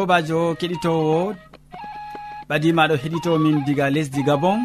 sobajo 0.00 0.40
keɗitowo 0.60 1.18
ɓadimaɗo 2.48 2.94
heɗitomin 3.02 3.56
diga 3.66 3.86
lesdi 3.94 4.20
gabon 4.28 4.60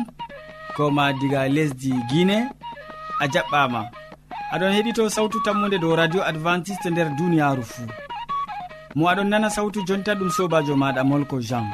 koma 0.75 1.03
diga 1.19 1.41
lesdi 1.55 1.91
guine 2.09 2.37
a 3.23 3.25
jaɓɓama. 3.33 3.81
Aɗon 4.53 4.71
heɗito 4.75 5.03
sawtu 5.15 5.37
tammude 5.45 5.77
dow 5.83 5.95
radio 5.99 6.21
adventiste 6.29 6.87
nder 6.89 7.09
duniyaru 7.17 7.63
fuu 7.71 7.87
mo 8.95 9.03
aɗon 9.11 9.27
nana 9.31 9.49
sawtu 9.55 9.79
jonta 9.87 10.11
ɗum 10.19 10.29
sobajo 10.37 10.73
maɗa 10.81 11.01
molko 11.09 11.37
jean. 11.47 11.67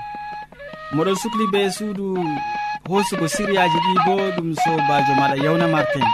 Moɗon 0.96 1.16
sukli 1.22 1.46
be 1.54 1.62
suudu 1.78 2.06
hosugo 2.90 3.28
siriyaji 3.36 3.78
ɗi 3.86 3.94
bo 4.06 4.14
ɗum 4.36 4.50
sobajo 4.64 5.14
maɗa 5.20 5.36
yawna 5.46 5.68
martin 5.74 6.06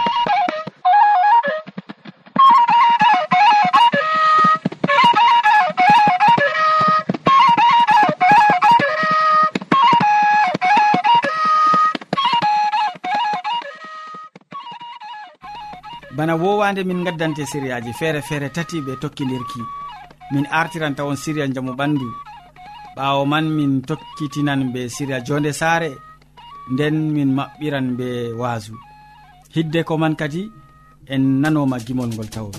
bana 16.28 16.42
wowande 16.44 16.84
min 16.84 17.04
gaddante 17.04 17.46
siriyaji 17.46 17.92
feere 17.98 18.20
feere 18.28 18.48
tati 18.56 18.80
ɓe 18.86 18.92
tokkidirki 19.00 19.60
min 20.32 20.44
artiran 20.60 20.94
tawon 20.96 21.16
siriya 21.16 21.46
jamu 21.54 21.72
ɓandu. 21.78 22.06
Ɓawo 22.96 23.22
man 23.32 23.46
min 23.56 23.72
tokkitinan 23.88 24.60
be 24.72 24.80
siriya 24.94 25.18
jonde 25.26 25.52
saare 25.60 25.90
nden 26.72 26.96
min 27.14 27.30
maɓɓiran 27.38 27.86
be 27.98 28.08
waasu. 28.40 28.74
Hidde 29.54 29.80
ko 29.88 29.96
man 30.02 30.14
kadi 30.20 30.42
en 31.14 31.22
nanoma 31.42 31.76
gimol 31.86 32.10
ngol 32.12 32.28
tawon 32.34 32.52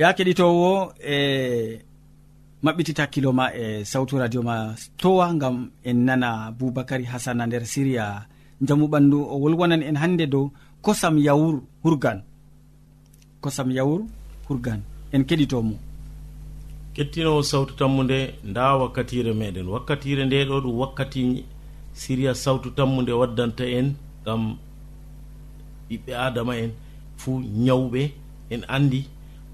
ya 0.00 0.08
keɗitowo 0.16 0.70
e 1.14 1.16
maɓɓitita 2.64 3.02
hakkilo 3.04 3.30
ma 3.38 3.44
e 3.62 3.84
sawtu 3.84 4.14
radio 4.22 4.40
ma 4.48 4.56
towa 5.00 5.26
gam 5.40 5.56
en 5.88 5.98
nana 6.06 6.30
boubacary 6.58 7.04
hasana 7.12 7.44
nder 7.46 7.64
siriya 7.72 8.04
jamu 8.66 8.86
ɓandu 8.92 9.18
o 9.32 9.34
wolwonan 9.42 9.82
en 9.88 9.96
hande 10.02 10.24
dow 10.26 10.46
kosam 10.84 11.18
yawur 11.26 11.60
hurgan. 11.84 12.18
Kosam 13.42 13.68
yawur 13.76 14.00
hurgan 14.48 14.80
en 15.12 15.22
keɗitomo. 15.28 15.76
Kettinowo 16.94 17.42
sawtu 17.42 17.72
tammude 17.78 18.18
nda 18.44 18.76
wakkatire 18.80 19.32
meɗen. 19.40 19.66
Wakkatire 19.74 20.24
nde 20.24 20.44
ɗo 20.48 20.56
ɗum 20.64 20.76
wakkati 20.80 21.44
siriya 22.00 22.32
sawtu 22.34 22.68
tammude 22.76 23.12
waddanta 23.20 23.64
en 23.78 23.88
gam 24.24 24.42
ɓiɓɓe 25.90 26.12
adama 26.26 26.52
en 26.62 26.70
fuu 27.20 27.36
ñawɓe 27.66 28.02
en 28.50 28.62
andi 28.76 29.00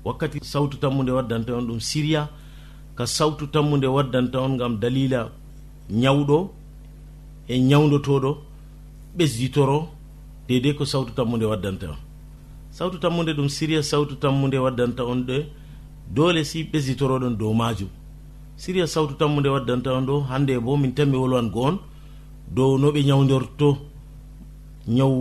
wakkati 0.07 0.39
sawtu 0.53 0.77
tammude 0.83 1.11
waddanta 1.19 1.51
on 1.59 1.67
ɗum 1.69 1.81
siriya 1.81 2.23
ka 2.97 3.05
sawtu 3.07 3.45
tammude 3.55 3.87
waddanta 3.97 4.39
on 4.47 4.57
gam 4.61 4.75
dalila 4.83 5.21
ñawɗo 6.03 6.39
e 7.49 7.55
ñawdotoɗo 7.71 8.31
ɓesditoro 9.17 9.79
dedei 10.49 10.75
ko 10.79 10.85
sawtu 10.85 11.13
tammude 11.19 11.45
waddanta 11.53 11.87
on. 11.95 11.99
Sawtu 12.71 12.99
tammude 12.99 13.33
ɗum 13.37 13.49
siriya 13.49 13.83
sawtu 13.83 14.15
tammude 14.23 14.59
waddanta 14.65 15.03
on 15.05 15.21
ɗe 15.29 15.37
doole 16.15 16.45
si 16.45 16.59
ɓesditoroɗon 16.73 17.35
dow 17.41 17.53
majum 17.61 17.89
siriya 18.57 18.87
sawtu 18.87 19.15
tammude 19.21 19.49
waddanta 19.49 19.91
on 19.99 20.07
ɗo 20.07 20.15
hande 20.31 20.55
bo 20.65 20.77
min 20.77 20.93
tanmi 20.95 21.17
wolwango 21.17 21.61
on 21.69 21.77
dow 22.57 22.79
no 22.79 22.89
ɓe 22.93 23.01
ñawdorto 23.09 23.69
ñaw 24.97 25.13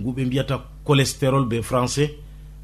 nguɓe 0.00 0.22
mbiyata 0.26 0.54
cholestérol 0.86 1.44
be 1.50 1.62
français 1.62 2.10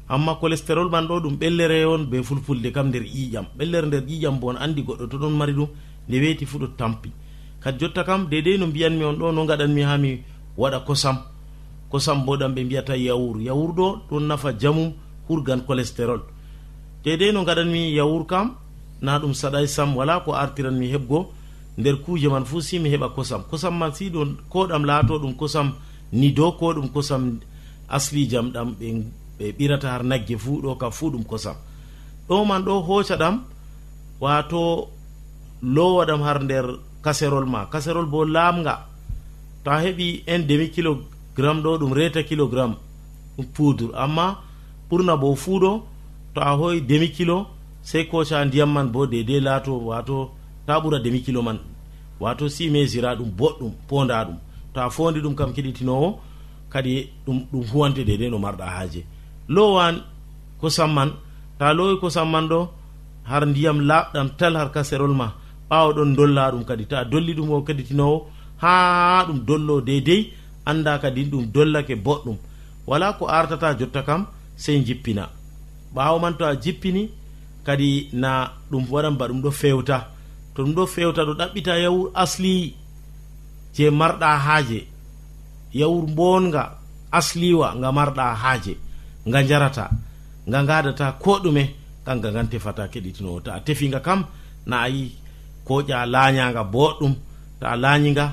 amma 0.07 0.35
cholestérol 0.39 0.89
man 0.89 1.07
ɗo 1.07 1.19
ɗum 1.19 1.35
ɓellere 1.37 1.85
on 1.85 2.05
be 2.05 2.21
fulfulde 2.23 2.71
kam 2.71 2.87
nder 2.89 3.03
ƴiƴam. 3.03 3.45
Ɓellere 3.57 3.87
nder 3.87 4.03
ƴiƴam 4.03 4.39
bo 4.39 4.49
on 4.49 4.57
andi 4.57 4.81
goɗɗo 4.83 5.07
to 5.09 5.17
ɗon 5.17 5.31
mari 5.33 5.53
ɗum 5.53 5.67
nde 6.07 6.15
weeti 6.19 6.45
fuu 6.45 6.59
ɗo 6.59 6.67
tampi. 6.77 7.11
Kadi 7.59 7.79
jotta 7.79 8.03
kam 8.03 8.27
dedei 8.29 8.57
no 8.57 8.67
mbiyanmi 8.67 9.03
on 9.03 9.15
ɗo 9.17 9.31
no 9.33 9.45
gaɗanmi 9.45 9.81
ha 9.83 9.97
mi 9.97 10.21
waɗa 10.57 10.79
kosam. 10.85 11.17
Kosam 11.89 12.23
bo 12.25 12.37
ɗam 12.37 12.53
ɓe 12.53 12.63
mbiyata 12.63 12.95
yawur. 12.97 13.41
Yawur 13.41 13.73
ɗo 13.73 14.01
ɗon 14.09 14.27
nafa 14.27 14.53
jamum 14.59 14.93
hurgan 15.27 15.61
cholestérol 15.65 16.21
dedei 17.03 17.31
no 17.31 17.43
gaɗanmi 17.43 17.93
yawur 17.95 18.25
kam 18.27 18.55
na 19.01 19.19
ɗum 19.19 19.33
saɗay 19.33 19.67
sam 19.67 19.95
wala 19.95 20.19
ko 20.19 20.33
artiranmi 20.33 20.87
heɓgo 20.93 21.27
nder 21.77 21.95
kuuje 22.01 22.27
man 22.29 22.45
fuu 22.45 22.61
si 22.61 22.79
mi 22.79 22.89
heɓa 22.89 23.09
kosam. 23.15 23.41
Kosam 23.49 23.77
man 23.77 23.91
si 23.93 24.09
ɗo 24.09 24.25
ko 24.49 24.67
ɗam 24.67 24.85
laato 24.85 25.19
ɗum 25.19 25.33
kosam 25.35 25.73
ni 26.11 26.31
dow 26.31 26.51
ko 26.51 26.73
ɗum 26.73 26.89
kosam 26.93 27.39
asli 27.89 28.27
jam 28.29 28.51
ɗam 28.51 28.75
ɓe 28.79 29.03
ɓe 29.39 29.51
ɓirata 29.57 29.87
har 29.91 30.03
nagge 30.03 30.37
fuu 30.37 30.61
ɗo 30.61 30.75
kam 30.77 30.91
fuu 30.91 31.09
ɗum 31.11 31.23
kosam. 31.23 31.55
Ɗo 32.27 32.45
man 32.45 32.63
ɗo 32.63 32.81
hooca 32.87 33.15
ɗam 33.17 33.35
wato 34.21 34.87
lowa 35.61 36.05
ɗam 36.05 36.21
har 36.21 36.43
nder 36.43 36.65
kaserol 37.03 37.45
ma. 37.45 37.65
Kaserol 37.71 38.05
bo 38.05 38.25
laamga 38.25 38.75
to 39.63 39.71
a 39.71 39.81
heɓi 39.83 40.23
un 40.27 40.39
demi 40.47 40.69
kilogramme 40.69 41.61
ɗo 41.63 41.77
ɗum 41.79 41.93
reta 41.93 42.23
kilogramme 42.23 42.75
ɗum 43.37 43.45
poudre 43.53 43.91
amma 43.95 44.37
ɓurna 44.89 45.17
bo 45.17 45.35
fuu 45.35 45.59
ɗo 45.59 45.71
to 46.33 46.41
a 46.41 46.51
hoyi 46.57 46.81
demi 46.81 47.09
kilo 47.11 47.47
sey 47.81 48.05
koca 48.07 48.45
ndiyam 48.45 48.71
man 48.73 48.87
bo 48.91 49.05
dedei 49.07 49.39
laato 49.39 49.71
wato 49.85 50.31
ta 50.65 50.79
ɓura 50.79 50.99
demi 51.03 51.21
kilo 51.21 51.41
man. 51.41 51.59
Wato 52.19 52.47
si 52.49 52.69
mesure 52.69 53.05
a 53.07 53.15
ɗum 53.15 53.29
boɗɗum 53.37 53.71
ponda 53.87 54.23
ɗum. 54.25 54.37
To 54.73 54.79
a 54.81 54.89
fondi 54.89 55.19
ɗum 55.21 55.35
kam 55.35 55.53
kiɗitinowo 55.53 56.19
kadi 56.69 57.09
ɗum 57.25 57.45
ɗum 57.51 57.63
huwante 57.71 58.03
dedei 58.05 58.29
no 58.29 58.37
marɗa 58.39 58.65
haaje. 58.65 59.03
lowan 59.47 59.95
kosam 60.61 60.91
man 60.93 61.09
ta 61.59 61.73
lowi 61.73 61.95
kosam 62.01 62.29
man 62.31 62.47
ɗo 62.51 62.59
har 63.29 63.45
ndiyam 63.45 63.79
laɓɗam 63.89 64.27
tal 64.37 64.53
har 64.59 64.69
kaserol 64.75 65.13
ma 65.13 65.27
ɓawaɗon 65.69 66.15
dolla 66.17 66.51
ɗum 66.51 66.63
kadi. 66.65 66.85
Ta 66.85 67.03
dolli 67.11 67.33
ɗum 67.37 67.49
o 67.51 67.61
kadi 67.67 67.83
tinowo 67.83 68.17
ha 68.61 69.25
ɗum 69.27 69.39
dollo 69.47 69.81
deydey 69.81 70.21
anda 70.65 70.99
kadi 71.03 71.21
ɗum 71.31 71.45
dollake 71.53 71.95
boɗɗum. 72.05 72.37
Wala 72.87 73.13
ko 73.17 73.25
artata 73.27 73.73
jotta 73.79 74.01
kam 74.03 74.21
sey 74.55 74.77
jippina. 74.85 75.29
Ɓawo 75.95 76.19
man 76.21 76.33
to 76.37 76.45
a 76.45 76.55
jippini 76.55 77.09
kadi 77.65 78.09
na 78.13 78.51
ɗum 78.71 78.83
waɗan 78.91 79.17
ba 79.17 79.27
ɗum 79.27 79.41
ɗo 79.41 79.51
fewta. 79.51 79.97
To 80.55 80.63
ɗum 80.63 80.73
ɗo 80.75 80.85
fewta 80.87 81.21
ɗo 81.27 81.33
ɗaɓɓita 81.39 81.73
yawur 81.83 82.11
asli 82.13 82.75
je 83.75 83.89
marɗa 83.89 84.37
haaje. 84.45 84.79
Yawur 85.73 86.05
bonga 86.17 86.63
asliwa 87.11 87.67
nga 87.75 87.89
marɗa 87.91 88.25
haaje. 88.41 88.73
nga 89.27 89.43
jarata 89.43 89.89
nga 90.49 90.59
gaɗata 90.63 91.11
ko 91.23 91.39
ɗume 91.43 91.63
kanga 92.05 92.31
gan 92.31 92.47
tefata 92.49 92.87
keɗitinowo 92.93 93.39
ta 93.45 93.51
a 93.53 93.59
tefinga 93.65 93.99
kam 93.99 94.25
na 94.65 94.75
ayi 94.85 95.11
koƴa 95.67 96.05
lañaga 96.13 96.63
boɗɗum 96.73 97.13
ta 97.59 97.65
a 97.73 97.75
lañiga 97.83 98.25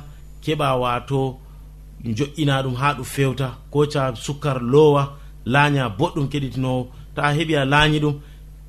keɓa 0.44 0.77
wato 0.83 1.39
joƴƴina 2.05 2.62
ɗum 2.65 2.75
ha 2.81 2.89
ɗum 2.97 3.05
fewta 3.05 3.49
koca 3.71 4.15
sukkar 4.25 4.59
lowa 4.73 5.03
laña 5.47 5.89
boɗɗum 5.99 6.29
keɗitinowo 6.33 6.83
ta 7.15 7.23
a 7.23 7.33
heeɓi 7.37 7.55
a 7.56 7.65
lañi 7.65 7.99
ɗum 8.00 8.15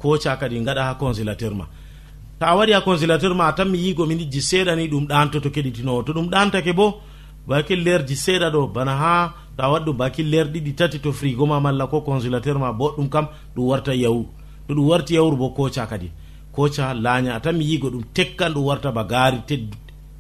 koca 0.02 0.38
kadi 0.40 0.60
gaɗa 0.68 0.84
ha 0.88 0.94
consilateur 0.96 1.54
ma. 1.56 1.66
Ta 2.40 2.46
a 2.52 2.56
waɗi 2.58 2.74
ha 2.74 2.82
consilateur 2.82 3.34
ma 3.36 3.48
a 3.48 3.54
tan 3.54 3.70
mi 3.70 3.78
yigo 3.78 4.06
minijji 4.06 4.42
seeɗa 4.42 4.76
ni 4.76 4.88
ɗum 4.88 5.08
ɗanto 5.08 5.40
to 5.42 5.50
keɗitinowo 5.50 6.04
to 6.06 6.14
ɗum 6.14 6.28
ɗantake 6.30 6.74
bo 6.74 7.02
bake 7.48 7.76
lerji 7.76 8.16
seeɗa 8.16 8.48
ɗo 8.52 8.68
bana 8.74 8.94
ha 9.02 9.34
to 9.58 9.64
a 9.64 9.70
waɗɗum 9.70 9.98
baki 9.98 10.24
leer 10.24 10.48
ɗiɗi 10.48 10.76
tati 10.76 11.00
to 11.00 11.12
frigo 11.12 11.46
ma 11.46 11.60
malla 11.60 11.88
ko 11.88 12.02
congélateur 12.02 12.58
ma 12.60 12.72
boɗɗum 12.72 13.10
kam 13.10 13.28
ɗum 13.56 13.66
warta 13.68 13.94
yawru 13.96 14.26
to 14.68 14.74
ɗum 14.74 14.88
warti 14.90 15.14
yawru 15.16 15.38
bo 15.38 15.50
koca 15.50 15.86
kadi. 15.86 16.12
Koca 16.52 16.94
laaña 16.94 17.36
a 17.36 17.40
tan 17.40 17.54
mi 17.58 17.66
yigo 17.66 17.90
ɗum 17.90 18.04
tekkan 18.14 18.54
ɗum 18.54 18.64
warta 18.64 18.92
ba 18.92 19.04
gaari 19.04 19.38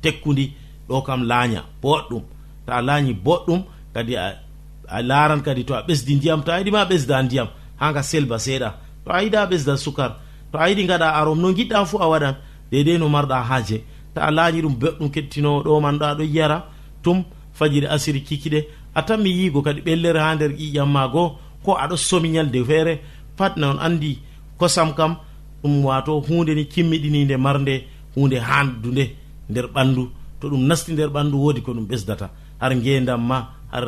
tekkudi 0.01 0.53
ɗo 0.87 1.01
kam 1.03 1.23
laaña 1.23 1.63
boɗɗum. 1.81 2.21
To 2.65 2.71
a 2.73 2.81
laañi 2.81 3.13
boɗɗum 3.13 3.63
kadi 3.93 4.15
a 4.15 5.01
laaran 5.01 5.41
kadi 5.41 5.63
to 5.65 5.73
a 5.75 5.81
ɓesdi 5.87 6.15
ndiyam 6.15 6.43
to 6.43 6.51
a 6.51 6.59
yiɗima 6.59 6.85
ɓesda 6.85 7.23
ndiyam 7.23 7.47
ha 7.79 7.91
nga 7.91 8.03
selba 8.03 8.37
seeɗa. 8.39 8.69
To 9.05 9.11
a 9.11 9.23
yiɗa 9.23 9.47
ɓesda 9.49 9.77
sukar 9.77 10.11
to 10.51 10.57
a 10.59 10.69
yiɗi 10.69 10.87
gaɗa 10.87 11.07
arom 11.19 11.39
no 11.41 11.53
giɗɗa 11.53 11.85
fuu 11.85 11.99
a 12.01 12.07
waɗan 12.07 12.35
dedei 12.71 12.97
no 12.97 13.09
marɗa 13.09 13.41
haaje. 13.49 13.83
Ta 14.13 14.21
a 14.27 14.31
laañi 14.31 14.61
ɗum 14.61 14.75
boɗɗum 14.79 15.09
kettinowo 15.11 15.63
ɗo 15.63 15.81
man 15.81 15.97
ɗo 15.97 16.05
aɗo 16.05 16.23
yiyara 16.23 16.65
tum 17.01 17.23
fajiri 17.53 17.87
asiri 17.87 18.21
kikiɗe 18.21 18.67
a 18.95 19.01
tanmi 19.03 19.29
yigo 19.29 19.61
kadi 19.61 19.81
ɓellere 19.81 20.19
ha 20.19 20.35
nder 20.35 20.51
ƴiƴam 20.51 20.89
ma 20.91 21.07
goo 21.07 21.37
ko 21.63 21.71
aɗo 21.83 21.95
somi 21.97 22.29
ñalde 22.29 22.63
feere 22.65 22.99
pat 23.37 23.57
non 23.57 23.77
andi 23.79 24.19
kosam 24.59 24.93
kam 24.93 25.15
ɗum 25.63 25.83
wato 25.85 26.19
hunde 26.27 26.53
ni 26.55 26.65
kimmiɗininde 26.67 27.37
marde 27.37 27.83
hunde 28.15 28.37
handude 28.39 29.05
nder 29.49 29.67
ɓandu 29.75 30.03
to 30.43 30.49
ɗum 30.51 30.63
nasti 30.67 30.91
nder 30.93 31.09
ɓandu 31.15 31.35
woodi 31.43 31.61
ko 31.61 31.71
ɗum 31.73 31.85
ɓesdata. 31.89 32.27
Har 32.59 32.71
ngendam 32.75 33.21
ma 33.29 33.37
har 33.71 33.85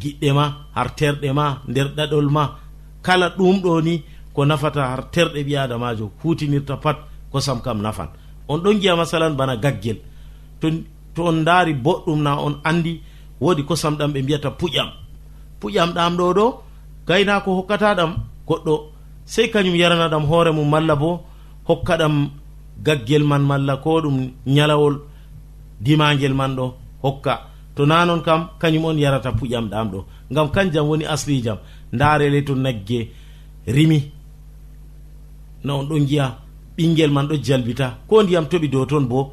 giɗɗe 0.00 0.28
ma 0.38 0.44
har 0.76 0.88
terɗe 0.98 1.32
ma 1.32 1.46
nder 1.68 1.88
ɗaɗol 1.96 2.28
ma. 2.36 2.44
Kala 3.02 3.28
ɗum 3.38 3.56
ɗo 3.64 3.80
ni 3.82 3.94
ko 4.34 4.44
nafata 4.44 4.82
har 4.90 5.02
terɗe 5.14 5.40
ɓi 5.46 5.56
adamajo 5.56 6.06
hutinirta 6.22 6.76
pat 6.84 6.98
kosam 7.32 7.60
kam 7.64 7.78
nafan. 7.80 8.08
On 8.48 8.58
ɗon 8.60 8.80
giya 8.80 8.96
masalan 8.96 9.34
bana 9.36 9.56
gaggel. 9.56 9.98
To 10.60 10.68
to 11.14 11.22
on 11.24 11.44
daari 11.44 11.72
boɗɗum 11.74 12.20
na 12.22 12.32
on 12.46 12.54
andi 12.64 13.00
woodi 13.40 13.62
kosam 13.64 13.94
ɗam 13.98 14.12
ɓe 14.12 14.22
mbiyata 14.22 14.50
puƴam. 14.58 14.88
Puƴam 15.60 15.90
ɗam 15.96 16.16
ɗo 16.18 16.26
ɗo 16.38 16.46
gaynako 17.06 17.50
hokkata 17.58 17.94
ɗam 17.98 18.10
goɗɗo 18.48 18.74
sey 19.24 19.46
kañum 19.52 19.74
yarana 19.76 20.08
ɗam 20.08 20.24
hoore 20.30 20.50
mum 20.52 20.68
malla 20.70 20.94
bo 20.96 21.10
hokka 21.68 21.96
ɗam 22.00 22.14
gaggel 22.84 23.24
man 23.24 23.42
malla 23.42 23.76
ko 23.76 24.00
ɗum 24.02 24.16
ñalawol 24.46 24.94
dimagel 25.80 26.34
man 26.34 26.56
ɗo 26.56 26.74
hokka. 27.02 27.34
To 27.76 27.84
nanon 27.86 28.20
kam 28.22 28.48
kañum 28.60 28.84
on 28.84 28.98
yarata 28.98 29.30
puƴam 29.32 29.68
ɗam 29.70 29.90
ɗo. 29.92 30.04
Ngam 30.32 30.48
kanjam 30.50 30.86
woni 30.88 31.04
aslijam 31.04 31.58
ndarele 31.92 32.42
to 32.46 32.54
nagge 32.54 33.10
rimi. 33.66 34.10
No 35.64 35.78
on 35.80 35.86
ɗon 35.88 36.06
giya 36.08 36.38
ɓingel 36.76 37.10
man 37.10 37.26
ɗo 37.28 37.36
jalbita. 37.44 37.98
Ko 38.08 38.22
ndiyam 38.22 38.44
toɓi 38.46 38.68
dow 38.70 38.86
toon 38.86 39.04
bo 39.08 39.32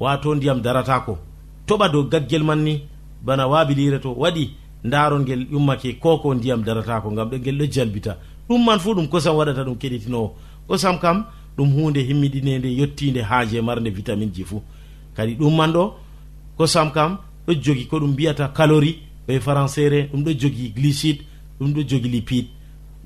wato 0.00 0.34
ndiyam 0.34 0.60
daratako. 0.62 1.18
Toɓa 1.66 1.88
dow 1.92 2.04
gaggel 2.08 2.42
man 2.44 2.62
ni 2.64 2.82
bana 3.24 3.46
waabilire 3.48 3.98
to 4.00 4.12
waɗi 4.14 4.50
ndaron 4.84 5.22
ngel 5.22 5.46
ƴummake 5.52 5.98
koko 6.00 6.34
ndiyam 6.34 6.62
daratako 6.64 7.12
ngam 7.12 7.28
ɗo 7.30 7.38
ngel 7.38 7.58
ɗo 7.58 7.66
jalbita. 7.72 8.16
Ɗum 8.48 8.64
man 8.64 8.78
fuu 8.78 8.94
ɗum 8.94 9.08
kosam 9.08 9.36
waɗata 9.36 9.64
ɗum 9.64 9.76
keɗitinowo 9.78 10.34
kosam 10.68 10.98
kam 10.98 11.24
ɗum 11.56 11.68
hunde 11.74 12.00
himmiɗinede 12.02 12.68
yettide 12.78 13.22
haaje 13.22 13.60
marde 13.60 13.90
vitamine 13.90 14.32
ji 14.34 14.44
fuu 14.44 14.62
kadi 15.16 15.34
ɗum 15.34 15.56
man 15.56 15.72
ɗo 15.72 15.94
kosam 16.56 16.90
kam 16.90 17.18
ɗo 17.46 17.54
jogi 17.54 17.86
ko 17.86 17.98
ɗum 17.98 18.10
mbiyata 18.12 18.48
calori 18.48 18.98
ɓe 19.28 19.38
françaire 19.40 20.08
ɗum 20.12 20.22
ɗo 20.24 20.32
jogi 20.40 20.72
glycide 20.74 21.20
ɗum 21.60 21.72
ɗo 21.74 21.82
jogi 21.88 22.08
lipide. 22.08 22.48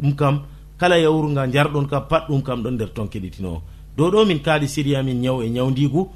Ɗum 0.01 0.15
kam 0.17 0.43
kala 0.79 0.99
yawru 0.99 1.29
nga 1.31 1.47
jarɗon 1.47 1.87
kam 1.87 2.03
pat 2.09 2.29
ɗum 2.29 2.43
kam 2.43 2.63
ɗon 2.63 2.75
nder 2.75 2.93
ton 2.95 3.07
keɗitinowo 3.09 3.63
dow 3.97 4.11
ɗo 4.11 4.25
min 4.27 4.39
kaaɗi 4.41 4.69
siriya 4.69 5.03
min 5.03 5.21
ñaw 5.21 5.43
e 5.43 5.49
ñawdigu 5.51 6.09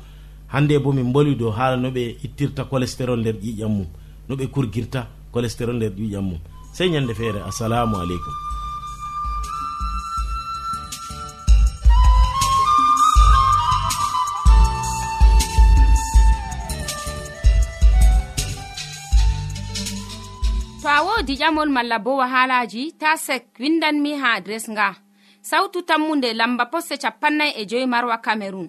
hande 0.52 0.78
bo 0.78 0.92
min 0.92 1.06
mboli 1.10 1.34
dow 1.34 1.50
haala 1.50 1.76
no 1.76 1.88
ɓe 1.90 2.02
ittirta 2.26 2.64
cholestérol 2.70 3.20
nder 3.20 3.36
ƴiƴam 3.42 3.72
mum 3.76 3.86
no 4.28 4.34
ɓe 4.36 4.44
kurguirta 4.54 5.00
cholestérol 5.32 5.76
nder 5.76 5.92
ƴiƴam 5.92 6.22
mum. 6.28 6.38
Sey 6.72 6.88
ñande 6.90 7.14
feere 7.14 7.40
assalamu 7.48 7.96
aleykum. 7.96 8.34
To 20.82 20.88
a 20.88 21.02
wodi 21.06 21.34
ƴamol 21.36 21.70
malla 21.70 21.98
bo 21.98 22.16
wahalaji 22.16 22.92
ta 22.98 23.16
sek 23.16 23.44
windanmi 23.60 24.12
ha 24.20 24.34
adres 24.34 24.66
nga. 24.70 24.96
Sautu 25.42 25.82
tammunde 25.82 26.34
lamba 26.34 26.66
poste 26.66 26.98
capannay 26.98 27.52
e 27.56 27.66
joyi 27.66 27.86
marwa 27.86 28.18
camerun 28.18 28.68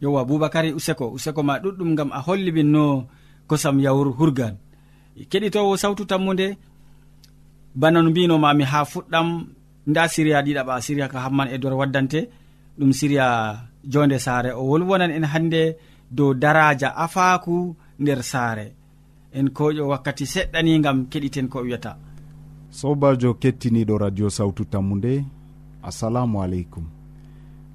yowa 0.00 0.24
boubacary 0.24 0.72
useko. 0.72 1.06
Useko 1.16 1.42
ma 1.42 1.58
ɗuɗɗum 1.58 1.94
gam 1.96 2.10
a 2.12 2.20
holli 2.26 2.50
min 2.52 2.70
no 2.72 2.84
kosam 3.48 3.76
yawru 3.80 4.12
hurgal 4.18 4.54
keɗitowo 5.30 5.76
sawtu 5.76 6.04
tammude 6.10 6.56
bana 7.74 8.02
no 8.02 8.10
mbinomami 8.10 8.64
ha 8.64 8.84
fuɗɗam 8.92 9.28
nda 9.90 10.02
siriya 10.08 10.42
ɗiɗaɓa 10.46 10.74
siriya 10.86 11.08
ka 11.12 11.18
hamman 11.24 11.48
e 11.54 11.58
dor 11.58 11.74
waddante 11.80 12.20
ɗum 12.78 12.92
siriya 12.98 13.26
jonde 13.92 14.18
saare. 14.18 14.50
O 14.52 14.62
wolwonan 14.70 15.10
en 15.10 15.24
hande 15.32 15.62
dow 16.10 16.34
daraja 16.34 16.88
afaku 17.04 17.74
nder 17.98 18.22
saare. 18.22 18.66
En 19.38 19.46
koƴo 19.56 19.82
wakkati 19.92 20.24
seɗɗani 20.34 20.80
gam 20.84 20.98
keɗiten 21.10 21.48
ko 21.48 21.58
wiyata 21.66 21.92
sobajo 22.70 23.34
kettiniɗo 23.34 23.94
radio 23.98 24.28
sawtu 24.30 24.64
tammu 24.64 24.94
nde 24.96 25.12
assalamu 25.82 26.42
aleykum. 26.42 26.97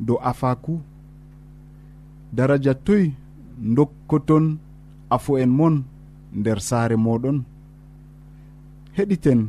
dow 0.00 0.18
afaku. 0.22 0.80
Daraja 2.32 2.74
toy 2.74 3.12
dokkoton 3.76 4.58
afo 5.10 5.38
en 5.38 5.50
mon 5.50 5.84
nder 6.32 6.60
saare 6.60 6.96
moɗon. 6.96 7.38
Heɗiten 8.96 9.40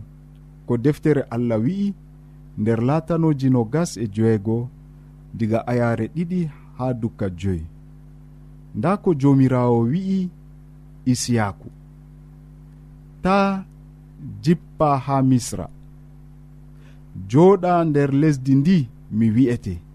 ko 0.65 0.77
deftere 0.77 1.21
allah 1.29 1.59
wi'i 1.65 1.93
nder 2.57 2.79
latanoji 2.87 3.49
no 3.49 3.63
gas 3.73 3.97
e 3.97 4.05
joeego 4.15 4.69
diga 5.37 5.59
ayare 5.71 6.05
ɗiɗi 6.15 6.41
ha 6.77 6.93
dukka 7.01 7.27
joyi. 7.39 7.65
Nda 8.75 8.97
ko 8.97 9.09
jomirawo 9.21 9.79
wi'i 9.91 10.29
isiyaku 11.05 11.69
ta 13.23 13.65
jippa 14.41 14.97
ha 15.05 15.21
misra. 15.21 15.67
Joɗa 17.29 17.85
nder 17.85 18.11
lesdi 18.21 18.53
ndi 18.55 18.77
mi 19.11 19.27
wi'ete. 19.35 19.88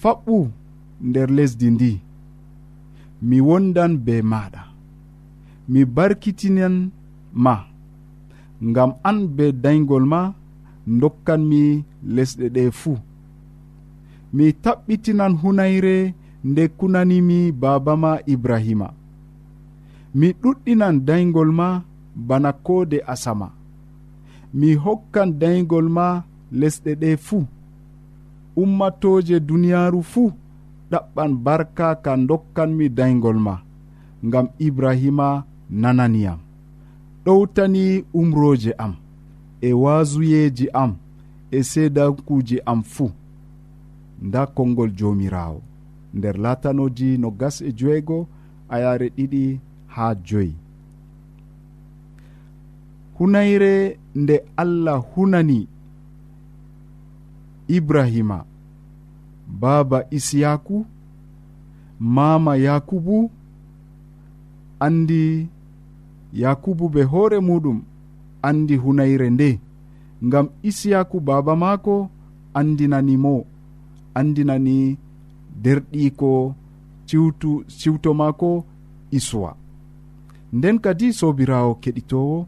faɓɓu 0.00 0.36
nder 1.08 1.28
lesdi 1.36 1.68
ndi. 1.74 1.92
Mi 3.28 3.36
wondan 3.48 3.92
be 4.04 4.14
maɗa. 4.32 4.62
Mi 5.72 5.80
barkitinan 5.96 6.74
ma. 7.44 7.54
Ngam 8.68 8.90
an 9.08 9.18
be 9.36 9.44
daygol 9.64 10.04
ma 10.12 10.20
dokkanmi 11.00 11.62
lesɗe 12.14 12.46
ɗe 12.54 12.62
fuu 12.80 12.96
mi 14.36 14.46
taɓɓitinan 14.64 15.32
hunayre 15.42 15.96
nde 16.48 16.62
kunanimi 16.78 17.38
babama 17.60 18.10
ibrahima. 18.32 18.88
Mi 20.18 20.28
ɗuɗɗinan 20.42 20.94
daygol 21.08 21.50
ma 21.58 21.68
bana 22.28 22.50
koode 22.66 22.98
asama. 23.12 23.48
Mi 24.58 24.68
hokkan 24.84 25.28
daygol 25.40 25.86
ma 25.96 26.06
lesɗe 26.60 26.90
ɗe 27.00 27.10
fuu 27.26 27.42
ummatoje 28.62 29.36
duniyaru 29.48 30.00
fuu 30.12 30.30
ɗaɓɓan 30.90 31.30
barka 31.44 31.88
ka 32.04 32.12
dokkanmi 32.28 32.86
daygol 32.98 33.38
ma 33.46 33.54
ngam 34.26 34.46
ibrahima 34.66 35.28
nananiyam 35.80 36.38
ɗowtani 37.24 37.84
umroje 38.20 38.72
am 38.84 38.92
e 39.60 39.70
wasuyeji 39.82 40.66
am 40.82 40.92
e 41.50 41.62
seedankuji 41.62 42.56
am 42.66 42.82
fuu. 42.82 43.10
Nda 44.22 44.46
konngol 44.46 44.90
jomirawo 44.98 45.60
nder 46.14 46.36
latanoji 46.38 47.18
no 47.18 47.30
gas 47.30 47.60
e 47.60 47.72
joeego 47.78 48.26
ayare 48.68 49.08
ɗiɗi 49.16 49.58
ha 49.86 50.14
joyi. 50.26 50.54
Hunayre 53.18 53.98
nde 54.14 54.42
allah 54.56 55.04
hunani 55.14 55.68
ibrahima 57.68 58.44
baaba 59.60 60.04
isiyaku 60.10 60.86
mama 62.00 62.56
yakubu 62.56 63.30
andi 64.80 65.48
yakubu 66.32 66.88
be 66.88 67.02
hoore 67.02 67.38
muɗum 67.40 67.78
andi 68.42 68.76
hunayre 68.76 69.30
nde. 69.30 69.60
Ngam 70.24 70.48
isiyaku 70.62 71.20
baaba 71.20 71.56
maako 71.56 72.10
andinani 72.54 73.16
mo 73.16 73.44
andinani 74.14 74.98
derɗiko 75.62 76.54
ciwtu 77.06 77.64
ciwto 77.78 78.14
maako 78.14 78.64
isuwa 79.10 79.54
nden 80.52 80.78
kadi 80.78 81.12
sobirawo 81.12 81.74
keɗitowo 81.82 82.46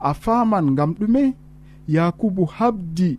a 0.00 0.10
faman 0.14 0.66
ngam 0.72 0.90
ɗume 0.98 1.22
yakubu 1.88 2.44
habdi 2.44 3.18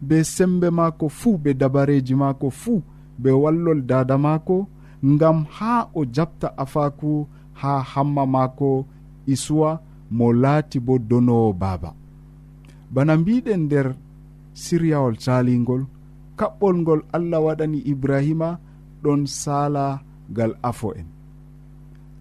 be 0.00 0.24
sembe 0.24 0.70
maako 0.70 1.08
fuu 1.08 1.38
be 1.38 1.54
dabareji 1.54 2.14
maako 2.14 2.50
fuu 2.50 2.82
be 3.18 3.30
wallol 3.30 3.80
dada 3.82 4.18
maako 4.18 4.66
ngam 5.04 5.44
haa 5.56 5.88
o 5.94 6.04
jaɓta 6.04 6.48
afaku 6.56 7.26
haa 7.60 7.80
hamma 7.92 8.26
maako 8.26 8.86
isuwa 9.26 9.80
mo 10.10 10.32
laati 10.32 10.80
bo 10.80 10.98
donowo 10.98 11.52
baaba. 11.52 11.94
Bana 12.90 13.16
mbiɗen 13.16 13.60
nder 13.66 13.88
siryawol 14.62 15.16
salingol 15.24 15.82
kaɓɓol 16.38 16.76
ngol 16.82 17.00
allah 17.16 17.40
waɗani 17.46 17.78
ibrahima 17.92 18.48
ɗon 19.02 19.20
sala 19.26 19.84
gal 20.36 20.52
afo 20.62 20.88
en 21.00 21.06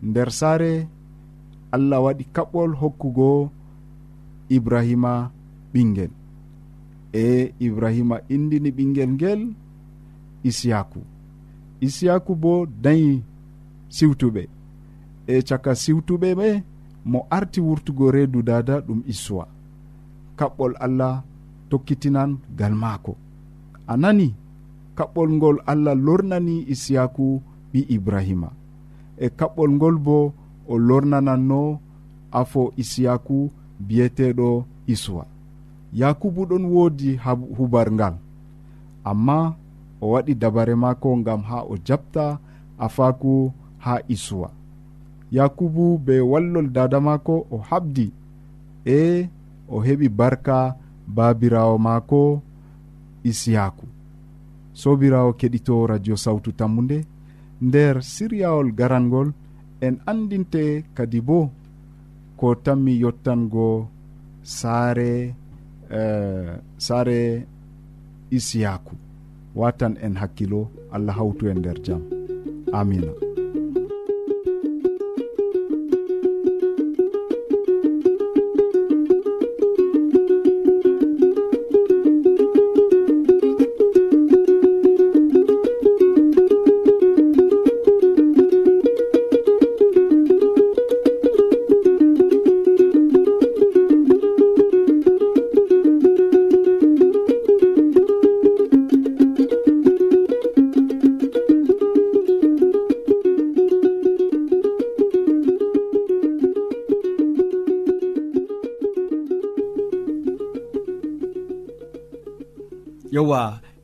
nder 0.07 0.29
saare 0.39 0.71
allah 1.75 1.99
waɗi 2.05 2.25
kaɓɓol 2.35 2.71
hokkugo 2.81 3.29
ibrahima 4.49 5.31
ɓingel 5.73 6.11
e 7.23 7.53
ibrahima 7.65 8.17
indini 8.33 8.69
ɓinguel 8.77 9.11
ngel 9.17 9.41
isiyaku. 10.49 11.01
Isiyaku 11.85 12.31
bo 12.41 12.53
dañi 12.83 13.13
siwtuɓe. 13.95 14.43
E 15.27 15.41
caka 15.47 15.71
siwtuɓe 15.81 16.29
ɓe 16.39 16.47
mo 17.11 17.19
arti 17.37 17.59
wurtugo 17.67 18.05
reedu 18.15 18.39
dada 18.49 18.75
ɗum 18.85 18.99
issuwa 19.11 19.45
kaɓɓol 20.37 20.73
allah 20.85 21.15
tokkitinan 21.69 22.31
gal 22.57 22.73
maako. 22.81 23.13
A 23.87 23.93
nani 24.01 24.27
kaɓɓol 24.97 25.29
ngol 25.37 25.57
allah 25.71 25.95
lornani 26.05 26.55
isiyaku 26.73 27.25
ɓi 27.71 27.79
ibrahima. 27.95 28.49
E 29.17 29.27
kaɓɓol 29.39 29.71
ngol 29.77 29.95
bo 30.05 30.17
o 30.67 30.73
lornananno 30.87 31.61
afo 32.39 32.61
isiyaku 32.81 33.37
biyeteɗo 33.87 34.49
iswa 34.93 35.23
yakubu 35.93 36.45
ɗon 36.45 36.65
woodi 36.65 37.19
hubar 37.57 37.91
ngal. 37.91 38.15
Amma 39.03 39.55
o 40.01 40.11
waɗi 40.11 40.33
dabare 40.35 40.75
maako 40.75 41.17
ngam 41.17 41.41
ha 41.49 41.57
o 41.63 41.77
jaɓta 41.87 42.39
afaku 42.77 43.51
ha 43.77 43.99
isuwa. 44.07 44.49
Yakubu 45.31 45.97
be 46.05 46.19
wallol 46.21 46.67
dada 46.69 46.99
maako 46.99 47.47
o 47.51 47.57
haɓdi 47.57 48.11
e 48.85 49.29
o 49.67 49.79
heɓi 49.85 50.07
barka 50.09 50.75
babirawo 51.07 51.77
maako 51.77 52.41
isiyaku 53.23 53.85
sobirawo 54.73 55.33
keɗito 55.39 55.87
radio 55.87 56.15
sawtu 56.23 56.51
tammu 56.59 56.81
nde 56.81 56.97
nder 57.61 57.95
siryawol 58.03 58.69
garangol 58.79 59.29
en 59.85 59.95
andinte 60.05 60.63
kadi 60.95 61.19
bo 61.27 61.49
ko 62.39 62.47
tanmi 62.55 62.93
yottango 63.03 63.87
saare 64.43 65.33
Eh, 65.91 66.55
sare 66.77 67.47
isiyaku 68.31 68.95
watan 69.55 69.97
en 70.01 70.15
hakkilo. 70.15 70.69
Allah 70.91 71.15
hawtu 71.15 71.47
e 71.47 71.53
nder 71.53 71.77
jaam 71.83 72.03
amina 72.73 73.26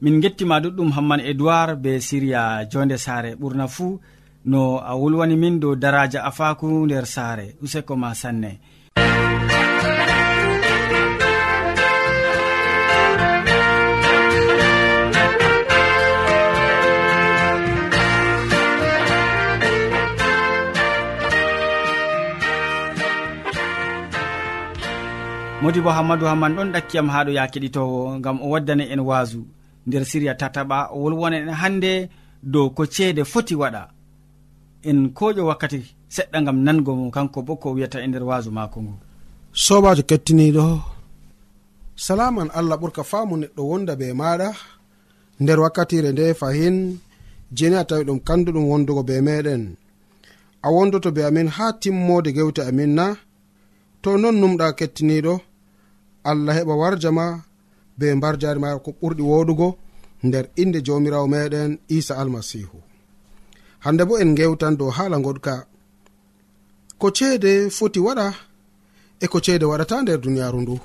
min 0.04 0.20
gettima 0.20 0.56
ɗuɗɗum 0.64 0.90
hamman 0.96 1.22
edoird 1.32 1.80
be 1.84 1.92
siriya 2.08 2.42
jonde 2.72 2.98
saare. 3.06 3.32
Ɓurna 3.40 3.66
fuu 3.76 4.00
no 4.52 4.62
a 4.90 4.92
wolwani 5.00 5.36
min 5.42 5.60
dow 5.62 5.76
daraja 5.84 6.20
afaku 6.30 6.68
nder 6.86 7.06
saare. 7.06 7.46
Useko 7.64 7.94
ma 8.02 8.10
sanne. 8.22 8.52
Modi 25.62 25.80
bo 25.86 25.90
hammadou 25.98 26.28
hamman 26.32 26.56
ɗon 26.58 26.70
ɗakkiyam 26.74 27.08
ha 27.14 27.20
ɗo 27.26 27.32
ya 27.38 27.44
keɗitowo 27.54 28.20
gam 28.24 28.38
o 28.44 28.48
waddani 28.54 28.84
en 28.94 29.00
wasu 29.10 29.42
nder 29.88 30.04
siriya 30.10 30.34
tataɓa 30.42 30.78
wolwona 31.02 31.38
en 31.42 31.50
hannde 31.62 31.92
dow 32.54 32.68
ko 32.76 32.84
ceede 32.96 33.24
foti 33.32 33.56
waɗa. 33.62 33.82
En 34.90 35.00
koƴo 35.18 35.42
wakkati 35.50 35.78
seɗɗa 36.16 36.38
gam 36.46 36.58
nango 36.66 36.92
mo 37.00 37.06
kanko 37.16 37.40
bo 37.48 37.54
ko 37.62 37.68
wiyata 37.76 37.98
e 38.04 38.08
nder 38.08 38.24
waasu 38.30 38.52
mako 38.58 38.78
ngu. 38.84 38.94
Sobajo 39.66 40.04
kettiniɗo 40.10 40.66
salaman 41.96 42.50
allah 42.60 42.78
ɓurka 42.82 43.04
faamu 43.12 43.34
neɗɗo 43.42 43.62
wonda 43.70 43.94
be 44.00 44.08
maɗa 44.22 44.50
nder 45.42 45.60
wakkatire 45.64 46.10
nde 46.12 46.26
fahin 46.40 46.78
jeni 47.58 47.76
a 47.76 47.84
tawi 47.90 48.04
ɗum 48.08 48.20
kanduɗum 48.28 48.66
wondugo 48.72 49.02
be 49.10 49.16
meɗen 49.28 49.64
a 50.66 50.68
wondoto 50.76 51.10
be 51.16 51.22
amin 51.30 51.48
ha 51.56 51.66
timmode 51.82 52.30
gewte 52.38 52.62
amin 52.70 52.92
na 52.98 53.06
to 54.02 54.10
non 54.22 54.36
numɗa 54.42 54.68
kettiniɗo 54.80 55.34
allah 56.30 56.54
heɓa 56.58 56.74
warjama 56.82 57.26
be 57.98 58.16
mbar 58.16 58.36
jari 58.42 58.60
ma 58.60 58.80
ko 58.80 58.92
ɓurɗi 59.02 59.24
woɗugo 59.32 59.68
nder 60.24 60.46
inde 60.62 60.80
jawmirawo 60.86 61.28
meɗen 61.28 61.72
isa 61.88 62.14
almasihu 62.22 62.78
hande 63.84 64.04
bo 64.06 64.18
en 64.24 64.36
gewtan 64.36 64.78
dow 64.78 64.90
haala 64.98 65.18
goɗka 65.26 65.54
ko 67.00 67.08
ceede 67.18 67.70
foti 67.70 68.00
waɗa 68.00 68.28
e 69.24 69.28
ko 69.28 69.38
ceede 69.46 69.66
waɗata 69.66 70.02
nder 70.02 70.20
duniyaru 70.24 70.62
ndu. 70.62 70.76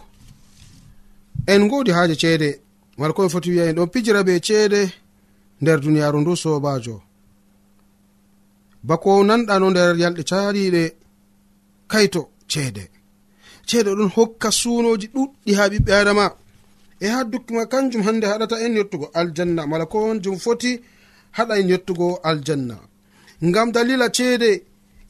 En 1.47 1.69
godi 1.71 1.91
haaje 1.97 2.15
ceede 2.23 2.49
mala 2.99 3.13
komi 3.13 3.31
foti 3.35 3.51
wiya 3.51 3.65
en 3.69 3.77
ɗon 3.77 3.91
pijira 3.93 4.21
be 4.27 4.41
ceede 4.47 4.81
nder 5.61 5.79
duniyaru 5.81 6.19
ndu 6.21 6.33
sobajo 6.43 6.97
bako 8.89 9.11
nanɗano 9.29 9.67
nder 9.71 9.95
yalɗe 10.03 10.23
caɗiɗe 10.31 10.83
kayto 11.91 12.23
ceede. 12.53 12.85
Ceede 13.69 13.91
ɗon 13.99 14.11
hokka 14.17 14.49
sunoji 14.61 15.07
ɗuɗɗi 15.15 15.51
ha 15.59 15.65
ɓiɓɓe 15.73 15.93
adama 16.01 16.25
e 17.01 17.07
ha 17.09 17.25
dukkima 17.25 17.67
kanjum 17.67 18.03
hande 18.03 18.27
haɗata 18.27 18.57
en 18.65 18.77
yettugo 18.77 19.07
aljanna 19.15 19.67
mala 19.67 19.87
ko 19.87 19.99
honjum 20.07 20.37
foti 20.45 20.81
haɗa 21.37 21.55
en 21.61 21.69
yettugo 21.69 22.21
aljanna. 22.23 22.77
Ngam 23.45 23.69
dalila 23.73 24.09
ceede 24.17 24.51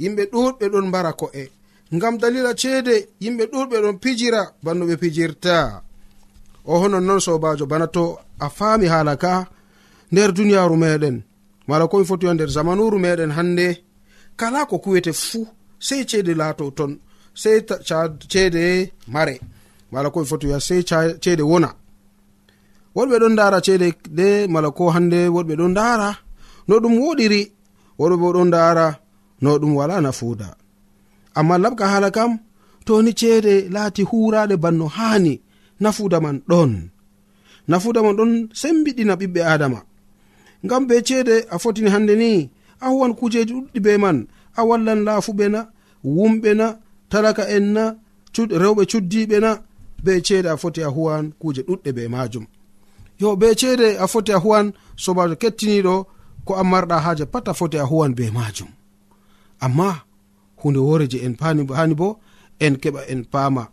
yimɓe 0.02 0.23
ɗuɗɓe 0.33 0.64
ɗon 0.73 0.87
mbara 0.88 1.12
ko'e. 1.21 1.45
Ngam 1.97 2.14
dalila 2.23 2.52
ceede 2.61 2.95
yimɓe 3.23 3.45
ɗuɗɓe 3.52 3.76
ɗon 3.85 3.97
pijira 4.02 4.42
banno 4.64 4.85
ɓe 4.88 4.97
pijirta. 5.02 5.83
O 6.64 6.78
honon 6.80 7.04
noon 7.07 7.21
sobajo 7.21 7.64
bana 7.66 7.87
to 7.87 8.18
a 8.40 8.49
faami 8.57 8.87
haala 8.92 9.16
ka 9.16 9.33
nder 10.12 10.30
duniyaru 10.37 10.76
meɗen. 10.83 11.16
Mala 11.68 11.85
komi 11.90 12.04
foti 12.04 12.26
wa 12.26 12.35
nder 12.35 12.50
zamanuru 12.57 12.99
meɗen 13.04 13.30
hande 13.37 13.66
kala 14.37 14.66
ko 14.66 14.76
kuwete 14.78 15.12
fuu 15.12 15.47
sei 15.87 16.04
ceede 16.11 16.33
laato 16.40 16.64
ton 16.78 16.92
sei 17.35 17.59
ceede 18.33 18.92
mare. 19.14 19.40
mala 19.92 20.11
ko 20.12 20.18
ɓe 20.21 20.26
foti 20.30 20.47
wiya 20.49 20.61
sei 20.66 20.83
ceede 21.23 21.42
wona. 21.50 21.68
Woɗɓe 22.97 23.16
ɗon 23.23 23.33
ndara 23.35 23.59
ceede 23.66 23.88
de 24.18 24.28
mala 24.52 24.68
ko 24.76 24.85
hande 24.95 25.18
woɗɓe 25.35 25.54
ɗon 25.61 25.71
ndara. 25.75 26.09
No 26.68 26.75
ɗum 26.83 26.95
woɗiri 27.02 27.40
woɗɓe 27.99 28.16
bo 28.23 28.28
ɗon 28.35 28.49
ndara 28.50 28.87
no 29.42 29.50
ɗum 29.61 29.73
wala 29.78 29.95
nafuuda. 30.04 30.49
Amma 31.38 31.54
labka 31.62 31.85
hala 31.92 32.09
kam 32.16 32.33
toni 32.87 33.12
ceede 33.21 33.54
laati 33.75 34.02
huraɗe 34.11 34.54
banno 34.62 34.87
haani 34.97 35.35
nafuuda 35.83 36.18
man 36.25 36.37
ɗon. 36.50 36.73
Nafuuda 37.71 38.00
man 38.04 38.16
ɗon 38.18 38.33
sembiɗina 38.61 39.14
ɓiɓɓe 39.21 39.40
adama 39.54 39.80
ngam 40.64 40.83
be 40.88 40.95
ceede 41.07 41.35
a 41.50 41.57
fotini 41.62 41.90
hande 41.95 42.14
ni 42.23 42.30
a 42.80 42.87
huwan 42.92 43.14
kujeji 43.18 43.52
ɗuɗɗi 43.54 43.78
be 43.85 43.92
man 44.02 44.18
a 44.59 44.62
wallan 44.68 45.00
laafuɓe 45.07 45.47
na 45.54 45.61
wumɓe 46.04 46.50
na 46.61 46.66
talaka 47.11 47.45
en 47.57 47.66
na 47.76 47.85
rewɓe 48.62 48.83
cuddiɓe 48.90 49.37
na 49.45 49.50
be 50.05 50.12
ceede 50.26 50.49
a 50.50 50.57
foti 50.57 50.83
a 50.83 50.88
huwan 50.88 51.33
kuje 51.40 51.62
ɗuɗɗe 51.69 51.90
be 51.97 52.09
majum 52.09 52.47
yo 53.21 53.37
be 53.37 53.55
ceede 53.61 53.88
a 53.99 54.07
foti 54.12 54.33
a 54.33 54.38
huwan 54.38 54.73
sobajo 54.97 55.35
kettiniɗo 55.43 55.95
ko 56.47 56.52
an 56.61 56.67
marɗa 56.73 56.97
haaje 57.05 57.25
pat 57.33 57.49
a 57.49 57.55
foti 57.55 57.78
a 57.78 57.85
huwan 57.90 58.14
be 58.14 58.31
majum 58.31 58.69
amma 59.61 60.09
hunde 60.62 60.78
wore 60.78 61.07
je 61.09 61.19
en 61.26 61.35
hani 61.40 61.95
bo 61.95 62.21
en 62.61 62.75
keɓa 62.83 63.00
en 63.12 63.23
paama. 63.33 63.64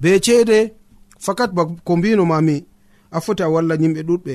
Be 0.00 0.10
ceede 0.24 0.58
fakat 1.24 1.50
ba 1.56 1.62
ko 1.86 1.92
mbino 1.96 2.24
mami 2.24 2.56
a 3.10 3.18
foti 3.24 3.42
a 3.42 3.48
walla 3.54 3.74
yimɓe 3.82 4.02
ɗuɗɓe. 4.08 4.34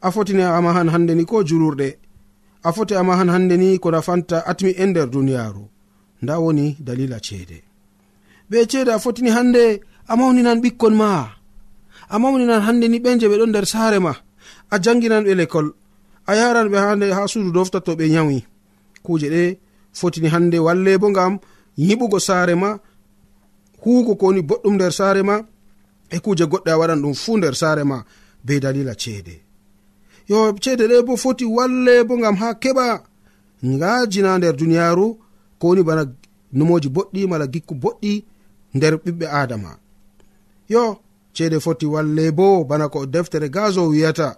A 0.00 0.08
fotini 0.14 0.42
ama 0.42 0.72
han 0.76 0.88
hande 0.88 1.12
ni 1.14 1.24
ko 1.24 1.36
julurɗe. 1.48 1.88
A 2.62 2.72
foti 2.72 2.94
ama 2.94 3.16
han 3.18 3.28
hande 3.34 3.56
ni 3.56 3.78
ko 3.82 3.90
nafanta 3.90 4.36
atmi 4.50 4.70
en 4.82 4.90
nder 4.90 5.08
duniyaaru. 5.10 5.64
Nda 6.22 6.34
woni 6.42 6.76
dalila 6.86 7.18
ceede. 7.26 7.58
Be 8.50 8.58
ceede 8.70 8.90
a 8.92 8.98
fotini 8.98 9.30
hande 9.30 9.80
a 10.08 10.16
mawninan 10.16 10.60
ɓikkon 10.62 10.94
ma? 10.94 11.30
A 12.08 12.18
mawninan 12.18 12.60
hande 12.66 12.86
ni 12.88 12.98
ɓen 13.04 13.18
je 13.20 13.26
ɓe 13.28 13.36
ɗon 13.40 13.50
nder 13.50 13.66
saare 13.66 13.98
ma? 13.98 14.12
A 14.70 14.76
janginan 14.84 15.24
ɓe 15.26 15.34
lekol? 15.40 15.66
A 16.26 16.32
yaran 16.38 16.68
ɓe 16.72 16.78
hande 16.78 17.06
ha 17.16 17.26
suudu 17.32 17.50
dofta 17.52 17.80
to 17.80 17.92
ɓe 17.98 18.04
nyawi? 18.14 18.38
Kuje 19.04 19.28
ɗe 19.34 19.42
fotini 19.98 20.28
hande 20.34 20.58
walle 20.66 20.98
bo 20.98 21.08
ngam 21.10 21.38
yiɓugo 21.78 22.18
saare 22.20 22.54
ma 22.54 22.70
huugo 23.82 24.14
kowoni 24.20 24.42
boɗɗum 24.48 24.74
nder 24.74 24.92
saare 24.98 25.22
ma 25.22 25.36
e 26.10 26.16
kuje 26.24 26.44
goɗɗe 26.52 26.70
a 26.72 26.78
waɗan 26.80 27.02
ɗum 27.02 27.14
fuu 27.22 27.36
nder 27.38 27.54
saare 27.54 27.84
ma 27.84 28.04
be 28.44 28.60
dalila 28.60 28.94
ceede. 28.94 29.34
Yo 30.28 30.36
ceede 30.62 30.84
ɗe 30.90 31.02
bo 31.06 31.16
foti 31.16 31.44
walle 31.44 32.04
bo 32.08 32.14
ngam 32.18 32.36
ha 32.40 32.48
keɓa 32.62 32.86
ngajina 33.64 34.38
nder 34.38 34.54
duniyaaru 34.56 35.06
kowoni 35.60 35.82
bana 35.82 36.02
numoji 36.52 36.88
boɗɗi 36.88 37.26
mala 37.30 37.46
gikku 37.52 37.74
boɗɗi 37.74 38.24
nder 38.74 38.94
ɓiɓɓe 39.04 39.26
adama 39.42 39.70
yo 40.68 40.82
ceede 41.34 41.58
foti 41.60 41.86
walle 41.86 42.32
bo 42.38 42.64
bana 42.64 42.88
ko 42.88 43.06
deftere 43.06 43.48
gaso 43.48 43.88
wiyata. 43.88 44.28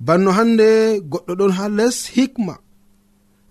Banno 0.00 0.30
hande 0.38 1.00
goɗɗo 1.10 1.32
ɗon 1.38 1.52
ha 1.58 1.68
les 1.68 1.98
hikma. 2.16 2.54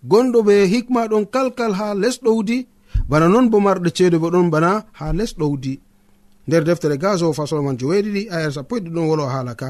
Gonɗo 0.09 0.39
ɓe 0.47 0.55
hikma 0.73 1.07
ɗon 1.11 1.25
kalkal 1.33 1.73
ha 1.79 1.93
les 1.93 2.17
ɗowdi 2.25 2.67
bana 3.09 3.27
non 3.27 3.49
bo 3.51 3.59
marɗe 3.59 3.89
ceede 3.97 4.17
bo 4.17 4.27
ɗon 4.29 4.49
bana 4.49 4.85
ha 4.99 5.13
les 5.13 5.31
ɗowdi 5.39 5.73
nder 6.47 6.63
deftere 6.63 6.97
gaso 6.97 7.33
fasol 7.33 7.61
man 7.63 7.77
joweeɗiɗi 7.79 8.21
ayar 8.35 8.51
sappo 8.53 8.75
sappoeɗi 8.75 8.89
ɗon 8.95 9.07
wolo 9.09 9.25
haala 9.33 9.53
ka. 9.55 9.69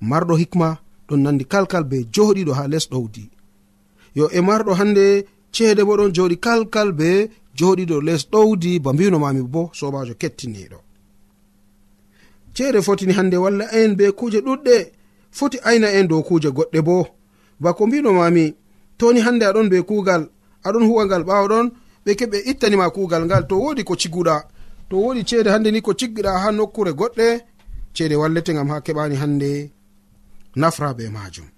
Marɗo 0.00 0.34
hikma 0.36 0.68
ɗon 1.08 1.20
nandi 1.24 1.44
kalkal 1.52 1.84
be 1.84 1.96
joɗiɗo 2.14 2.52
ha 2.58 2.68
les 2.68 2.86
ɗowdi 2.92 3.24
yo 4.14 4.28
e 4.30 4.40
marɗo 4.40 4.72
hande 4.80 5.26
ceede 5.52 5.82
bo 5.84 5.96
ɗon 5.96 6.14
joɗi 6.16 6.36
kalkal 6.46 6.92
be 6.92 7.08
joɗiɗo 7.58 7.96
les 8.08 8.22
ɗowdi 8.32 8.80
ba 8.84 8.92
mbino 8.92 9.18
mami 9.18 9.42
bo 9.42 9.70
sobajo 9.78 10.14
kettiniɗo 10.20 10.78
ceede 12.54 12.82
fotini 12.82 13.12
hande 13.12 13.36
walla 13.36 13.64
en 13.72 13.94
be 13.96 14.12
kuuje 14.12 14.40
ɗuɗɗe. 14.40 14.76
Foti 15.30 15.58
ayna 15.64 15.88
en 15.98 16.08
dow 16.08 16.22
kuuje 16.22 16.48
goɗɗe 16.56 16.80
bo. 16.82 17.06
Bako 17.60 17.86
mbinomami 17.86 18.54
toni 18.98 19.20
hande 19.20 19.44
aɗon 19.46 19.68
be 19.70 19.82
kuugal 19.82 20.22
aɗon 20.66 20.84
huwangal 20.88 21.22
ɓawaɗon 21.28 21.66
ɓe 22.04 22.10
keɓe 22.18 22.38
ittanima 22.50 22.90
kuugal 22.94 23.24
ngal 23.26 23.46
to 23.48 23.54
wodi 23.62 23.82
ko 23.84 23.94
ciguɗa. 24.00 24.36
To 24.88 24.96
wodi 25.02 25.24
ceede 25.28 25.50
hande 25.50 25.70
ni 25.72 25.80
ko 25.82 25.92
ciggiɗa 25.98 26.30
ha 26.42 26.48
nokkure 26.52 26.92
goɗɗe 26.92 27.26
ceede 27.94 28.14
wallete 28.16 28.52
gam 28.56 28.68
ha 28.68 28.80
keɓani 28.80 29.16
hande. 29.22 29.70
Nafra 30.56 30.94
be 30.96 31.08
majum. 31.08 31.48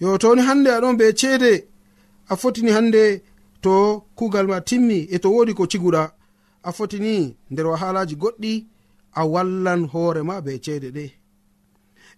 Yo 0.00 0.18
toni 0.18 0.42
hande 0.42 0.68
aɗon 0.70 0.96
be 0.98 1.06
ceede 1.20 1.52
a 2.28 2.36
fotini 2.36 2.70
hande 2.70 3.22
to 3.62 4.02
kuugal 4.16 4.46
ma 4.46 4.60
timmi 4.60 5.08
e 5.14 5.18
to 5.18 5.28
wodi 5.34 5.54
ko 5.54 5.64
ciguɗa. 5.66 6.02
A 6.62 6.72
fotini 6.72 7.36
nder 7.50 7.66
wahalaji 7.66 8.16
goɗɗi 8.16 8.52
a 9.14 9.22
wallan 9.32 9.82
hoorema 9.92 10.40
be 10.44 10.52
ceede 10.64 10.88
ɗe. 10.96 11.04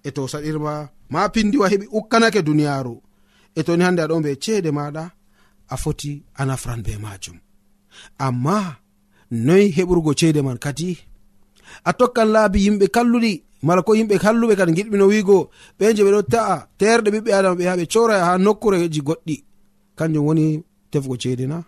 E 0.05 0.11
to 0.11 0.23
saɗirma 0.33 0.73
ma 1.13 1.21
pindiwa 1.35 1.67
heɓi 1.73 1.87
ukkanake 1.99 2.41
duniyaaru. 2.43 2.95
E 3.55 3.61
toni 3.67 3.83
hande 3.85 4.01
aɗon 4.03 4.23
be 4.25 4.31
ceede 4.45 4.71
maɗa 4.79 5.05
a 5.73 5.77
foti 5.83 6.23
a 6.35 6.43
nafran 6.49 6.81
be 6.87 6.93
majum 7.05 7.39
amma 8.27 8.77
noyi 9.47 9.67
heɓurgo 9.77 10.13
ceede 10.21 10.41
man 10.47 10.59
kadi 10.65 10.91
a 11.85 11.91
tokkan 11.99 12.29
laabi 12.35 12.59
yimɓe 12.67 12.87
kalluɗi 12.95 13.33
mala 13.67 13.81
ko 13.87 13.93
yimɓe 13.99 14.15
halluɓe 14.25 14.55
kadi 14.59 14.73
giɗɓino 14.77 15.05
wiigo 15.13 15.39
ɓe 15.79 15.85
je 15.97 16.03
ɓeɗo 16.07 16.21
ta'a 16.33 16.55
terɗe 16.79 17.09
ɓiɓɓe 17.15 17.31
adama 17.39 17.55
ɓe 17.59 17.65
ha 17.69 17.75
ɓe 17.79 17.85
cora 17.93 18.15
ha 18.27 18.33
nokkureji 18.45 19.01
goɗɗi. 19.09 19.37
Kanjum 19.99 20.25
woni 20.27 20.45
tefugo 20.91 21.17
ceede 21.23 21.47
na. 21.53 21.59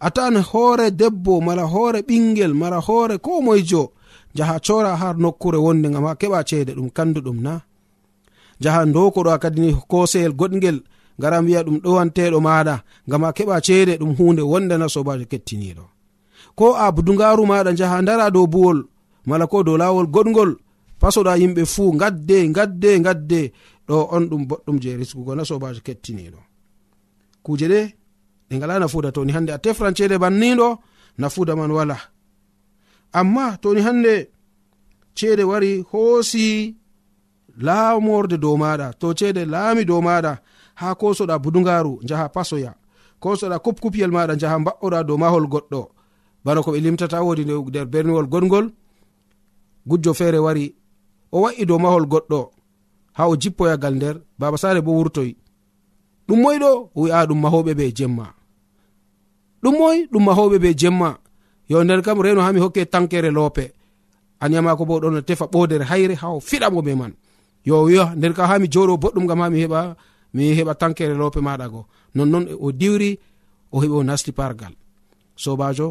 a 0.00 0.10
tawan 0.10 0.42
hoore 0.42 0.90
debbo 0.90 1.40
mala 1.40 1.62
hoore 1.62 2.00
ɓingel 2.08 2.54
mala 2.54 2.78
hoore 2.80 3.18
ko 3.18 3.40
moyjo 3.42 3.92
jaha 4.34 4.60
cora 4.60 4.96
har 4.96 5.16
nokkure 5.16 5.58
wonde 5.58 5.88
gam 5.90 6.04
ha 6.04 6.14
keɓa 6.14 6.44
ceede 6.48 6.72
ɗum 6.74 6.90
kanduɗum 6.90 7.40
na. 7.42 7.60
Jaha 8.60 8.86
dokoɗo 8.86 9.30
a 9.30 9.38
kadini 9.38 9.74
koseyel 9.88 10.32
goɗgel 10.32 10.78
ngara 11.18 11.40
wiya 11.40 11.62
ɗum 11.62 11.78
ɗowanteɗo 11.84 12.38
maɗa 12.40 12.82
gam 13.08 13.24
a 13.24 13.30
keɓa 13.32 13.60
ceede 13.66 13.92
ɗum 14.00 14.14
hunde 14.18 14.42
wondena 14.42 14.88
sobajo 14.88 15.24
kettiniɗo 15.30 15.84
ko 16.54 16.74
a 16.74 16.92
budugaru 16.92 17.46
maɗa 17.46 17.72
jaha 17.78 18.02
dara 18.02 18.30
dow 18.30 18.46
buwol 18.46 18.78
mala 19.26 19.46
ko 19.46 19.62
dow 19.62 19.76
lawol 19.76 20.06
goɗgol 20.06 20.56
pasoɗa 21.00 21.38
yimɓe 21.40 21.62
fuu 21.66 21.92
gadde 22.00 22.36
gadde 22.56 22.90
gadde 23.00 23.40
ɗo 23.88 24.08
on 24.14 24.24
ɗum 24.30 24.42
boɗɗum 24.48 24.76
je 24.82 24.96
riskugo 24.96 25.34
na 25.34 25.44
sobajo 25.44 25.80
kettiniɗo 25.86 26.38
kuje 27.42 27.66
ɗe 27.68 27.80
ɗe 28.50 28.56
ngala 28.56 28.78
nafuda 28.78 29.12
toni 29.12 29.32
hande 29.32 29.50
a 29.52 29.58
tefran 29.58 29.94
ceede 29.96 30.16
banniɗo 30.18 30.68
nafuda 31.18 31.56
man 31.56 31.70
wala. 31.70 31.96
Amma 33.12 33.56
toni 33.62 33.80
hande 33.80 34.14
ceede 35.14 35.42
wari 35.50 35.84
hoosi 35.90 36.76
laamorde 37.66 38.36
dow 38.38 38.56
maɗa 38.62 38.86
to 39.00 39.06
ceede 39.18 39.44
laami 39.52 39.84
dow 39.84 40.00
maɗa 40.00 40.32
ha 40.80 40.94
kosoɗa 41.00 41.38
budugaru 41.42 41.92
jaha 42.08 42.28
pasoya. 42.34 42.72
Kosoɗa 43.22 43.58
kupkupyel 43.64 44.10
maɗa 44.16 44.34
jaha 44.40 44.56
mba'oɗa 44.58 44.98
dow 45.08 45.16
mahol 45.22 45.46
goɗɗo. 45.52 45.80
Bana 46.44 46.62
ko 46.62 46.70
ɓe 46.72 46.80
limtata 46.84 47.22
wodi 47.26 47.44
nder 47.44 47.86
berniwol 47.92 48.26
goɗgol 48.32 48.66
gujjo 49.88 50.12
feere 50.14 50.38
wari 50.38 50.74
o 51.32 51.40
wa'i 51.42 51.64
dow 51.66 51.78
mahol 51.78 52.04
goɗɗo 52.12 52.40
ha 53.16 53.22
o 53.28 53.36
jippoyagal 53.36 53.94
nder. 53.96 54.16
Baba 54.38 54.56
sare 54.58 54.80
bo 54.80 54.92
wurtoyi 54.98 55.36
ɗum 56.28 56.38
moyɗo 56.42 56.70
wi'a 56.94 57.26
ɗum 57.28 57.40
mahoɓe 57.42 57.72
ɓe 57.78 57.92
jemma. 57.96 58.37
ɗum 59.62 59.74
moy 59.78 59.98
ɗum 60.12 60.24
mahoɓe 60.26 60.58
be 60.62 60.74
jemma. 60.80 61.18
Yo 61.68 61.84
nden 61.84 62.02
kam 62.02 62.20
reno 62.20 62.40
hami 62.40 62.60
hokke 62.60 62.86
tankere 62.92 63.30
loope. 63.30 63.72
Anyamako 64.40 64.84
bo 64.88 65.00
ɗon 65.00 65.22
tefa 65.22 65.46
ɓodere 65.52 65.84
hayre 65.90 66.14
ha 66.20 66.28
o 66.36 66.40
fiɗamo 66.40 66.82
be 66.82 66.94
man. 66.94 67.12
Yo 67.64 67.82
wiya 67.86 68.14
nden 68.16 68.32
kam 68.36 68.46
hami 68.50 68.66
joɗo 68.72 68.94
boɗɗum 69.02 69.26
gam 69.28 69.40
hami 69.40 69.58
heɓa 69.64 69.80
mi 70.34 70.54
heɓa 70.58 70.74
tankere 70.80 71.14
loope 71.14 71.40
maɗa 71.40 71.66
go. 71.72 71.86
Nonnoon 72.14 72.44
o 72.60 72.72
diwri 72.72 73.18
o 73.72 73.80
heɓi 73.82 73.94
o 74.00 74.02
nasti 74.02 74.32
pargal 74.32 74.72
sobajo 75.42 75.88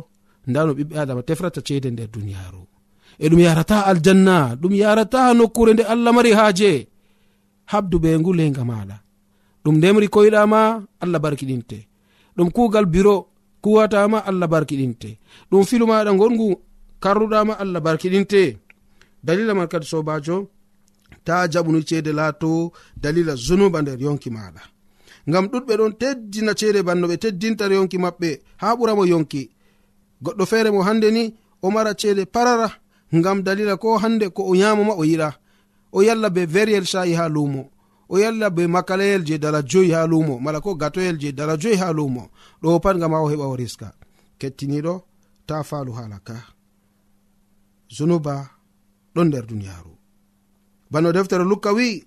nda 0.48 0.66
no 0.66 0.72
ɓiɓɓe 0.74 0.96
adama 1.02 1.22
tefrata 1.28 1.62
ceede 1.68 1.90
nder 1.92 2.08
duniyaru 2.14 2.62
e 3.20 3.26
ɗum 3.30 3.40
yarata 3.40 3.78
aljanna 3.90 4.56
ɗum 4.62 4.74
yarata 4.82 5.34
nokkure 5.34 5.74
nde 5.74 5.84
allah 5.94 6.12
mari 6.14 6.32
haaje. 6.32 6.72
Habdu 7.72 8.00
be 8.00 8.10
ngu 8.20 8.32
lenga 8.34 8.64
maɗa 8.64 8.98
ɗum 9.64 9.76
ndemri 9.78 10.08
koyɗama 10.08 10.60
allah 11.04 11.20
barkiɗinte 11.24 11.78
ɗum 12.36 12.50
kugal 12.56 12.86
biro 12.86 13.16
kuwatama 13.62 14.18
allah 14.26 14.48
barkiɗinte. 14.48 15.10
Ɗum 15.52 15.64
filu 15.66 15.86
maɗa 15.88 16.12
gongu 16.20 16.48
karruɗama 17.04 17.54
allah 17.60 17.82
barkiɗinte. 17.82 18.58
Dalila 19.24 19.54
man 19.54 19.68
kadi 19.68 19.86
sobajo 19.86 20.48
ta 21.26 21.48
jaɓuni 21.52 21.84
ceede 21.88 22.12
laato 22.14 22.72
dalila 23.02 23.34
zunuba 23.36 23.82
nder 23.82 24.00
yonki 24.02 24.30
maɗa. 24.30 24.62
Ngam 25.30 25.46
ɗuɗɓe 25.52 25.74
ɗon 25.80 25.94
teddina 26.00 26.54
ceede 26.60 26.84
banno 26.88 27.08
ɓe 27.08 27.18
teddinta 27.24 27.66
yonki 27.68 27.98
maɓɓe 27.98 28.30
ha 28.62 28.76
ɓuramo 28.78 29.04
yonki. 29.12 29.42
Goɗɗo 30.24 30.44
feere 30.46 30.70
mo 30.72 30.82
hande 30.88 31.12
ni 31.12 31.24
o 31.62 31.68
mara 31.72 31.94
ceede 32.00 32.26
parara 32.26 32.70
ngam 33.16 33.42
dalila 33.44 33.78
ko 33.78 33.98
hande 33.98 34.30
ko 34.36 34.42
o 34.52 34.54
yamama 34.56 34.94
o 34.96 35.04
yiɗa. 35.04 35.30
O 35.92 36.02
yalla 36.02 36.30
be 36.30 36.46
veriyel 36.46 36.86
sha'i 36.86 37.14
ha 37.16 37.28
lumo 37.30 37.70
o 38.10 38.20
yalla 38.20 38.50
be 38.50 38.68
makalayel 38.68 39.24
je 39.26 39.38
dala 39.38 39.62
joyi 39.62 39.92
ha 39.92 40.08
lumo 40.08 40.40
mala 40.40 40.62
ko 40.62 40.76
gatoyel 40.76 41.18
je 41.20 41.32
dala 41.32 41.58
joyi 41.58 41.76
ha 41.78 41.92
lumo 41.94 42.30
ɗo 42.62 42.80
pat 42.80 42.98
gam 42.98 43.14
ha 43.14 43.20
o 43.22 43.30
heɓa 43.30 43.46
o 43.48 43.56
riska. 43.56 43.94
Kettiniɗo 44.40 44.94
ta 45.48 45.64
falu 45.64 45.92
halaka 45.94 46.36
zunuba 47.90 48.50
ɗon 49.16 49.28
nder 49.28 49.46
duniyaru 49.46 49.94
bano 50.92 51.12
deftere 51.12 51.44
lukka 51.44 51.72
wi 51.74 52.04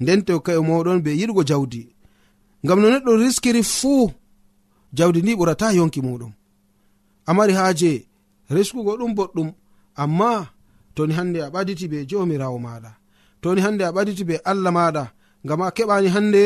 nden 0.00 0.20
tewka'e 0.26 0.58
moɗon 0.58 1.02
be 1.04 1.10
yiɗugo 1.20 1.42
jawdi. 1.44 1.82
Ngam 2.64 2.80
no 2.80 2.88
neɗɗo 2.90 3.12
riskiri 3.22 3.62
fuu 3.62 4.10
jawdi 4.96 5.22
ndi 5.22 5.34
ɓurata 5.38 5.72
yonki 5.76 6.00
muɗum. 6.00 6.32
Amari 7.26 7.52
haaje 7.52 8.06
riskugo 8.50 8.96
ɗum 8.96 9.14
boɗɗum 9.14 9.48
amma 10.02 10.48
toni 10.94 11.14
hande 11.14 11.38
a 11.42 11.50
ɓaditi 11.50 11.88
be 11.88 12.06
jomirawo 12.06 12.58
maɗa 12.58 12.90
toni 13.40 13.60
hande 13.60 13.82
a 13.84 13.92
ɓaditi 13.92 14.24
be 14.24 14.36
allah 14.50 14.72
maɗa 14.72 15.04
ngam 15.44 15.60
a 15.62 15.70
keɓani 15.76 16.08
hande 16.14 16.42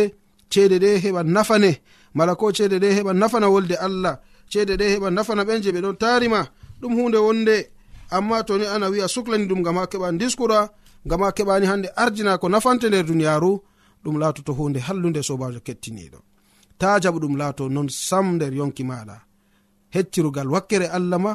ceede 0.52 0.76
ɗe 0.82 0.88
heɓa 1.02 1.22
nafane. 1.34 1.70
Mala 2.14 2.34
ko 2.34 2.52
ceede 2.56 2.76
ɗe 2.82 2.88
heɓa 2.96 3.12
nafana 3.20 3.48
wolde 3.52 3.74
allah. 3.86 4.14
Ceede 4.50 4.74
ɗe 4.80 4.86
heɓa 4.94 5.08
nafana 5.16 5.42
ɓen 5.48 5.62
je 5.62 5.70
ɓe 5.74 5.80
ɗon 5.84 5.96
tarima 6.02 6.40
ɗum 6.80 6.92
hunde 6.96 7.18
wonde. 7.26 7.56
Amma 8.10 8.42
toni 8.44 8.66
ana 8.66 8.88
wi'a 8.90 9.08
suklani 9.08 9.46
ɗum 9.48 9.62
gam 9.64 9.76
ha 9.76 9.86
keɓa 9.86 10.08
diskura 10.18 10.70
gam 11.06 11.20
ha 11.22 11.30
keɓani 11.32 11.66
hande 11.66 11.88
ardina 11.96 12.38
ko 12.38 12.48
nafante 12.48 12.88
nder 12.88 13.04
duniyaru 13.06 13.50
ɗum 14.04 14.18
laatoto 14.20 14.52
hunde 14.58 14.78
hallude 14.86 15.22
sobajo 15.22 15.60
kettiniɗo 15.66 16.18
ta 16.78 16.88
jaɓu 17.02 17.18
ɗum 17.22 17.34
laato 17.40 17.68
non 17.68 17.88
sam 17.88 18.26
nder 18.36 18.52
yonki 18.58 18.84
maɗa 18.90 19.16
heccirugal 19.94 20.48
wakkere 20.54 20.86
allah 20.96 21.18
ma 21.24 21.32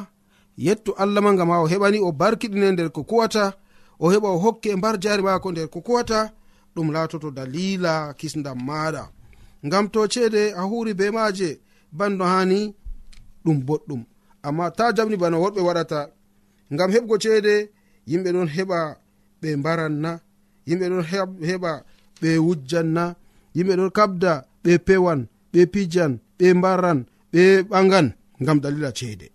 yettu 0.66 0.90
allah 1.02 1.20
ma 1.24 1.32
gam 1.38 1.50
ha 1.50 1.58
o 1.64 1.66
heɓani 1.72 1.98
o 2.00 2.12
barkiɗine 2.20 2.68
nder 2.72 2.88
ko 2.92 3.02
kuwata 3.04 3.44
o 3.98 4.06
heɓa 4.12 4.28
o 4.36 4.38
hokke 4.44 4.68
e 4.72 4.76
mbar 4.76 4.94
jari 5.02 5.22
mako 5.22 5.48
nder 5.52 5.68
ko 5.72 5.80
kuwata 5.80 6.32
ɗum 6.74 6.88
laatoto 6.94 7.28
dalila 7.30 8.14
kisdam 8.18 8.58
maɗa. 8.68 9.02
Ngam 9.66 9.84
to 9.92 10.00
ceede 10.12 10.42
a 10.60 10.62
huri 10.70 10.92
be 10.98 11.06
maaje 11.16 11.48
banno 11.98 12.24
hani 12.32 12.60
ɗum 13.44 13.58
boɗɗum. 13.66 14.02
Amma 14.46 14.66
ta 14.76 14.84
jamni 14.96 15.16
bana 15.22 15.36
worɓe 15.42 15.60
waɗata 15.68 16.00
ngam 16.74 16.90
heɓgo 16.94 17.14
ceede 17.22 17.54
yimɓe 18.10 18.30
ɗon 18.34 18.48
heɓa 18.56 18.78
ɓe 19.40 19.48
mbaranna 19.60 20.10
yimɓe 20.68 20.86
ɗon 20.92 21.04
heɓa 21.48 21.72
ɓe 22.20 22.30
wujjanna 22.46 23.04
yimɓe 23.56 23.74
ɗon 23.78 23.90
kabda 23.96 24.32
ɓe 24.64 24.72
pewan 24.86 25.20
ɓe 25.52 25.60
pijan 25.72 26.12
ɓe 26.38 26.46
mbaran 26.58 26.98
ɓe 27.32 27.42
ɓagan 27.70 28.06
ngam 28.42 28.58
dalila 28.62 28.90
ceede. 28.98 29.26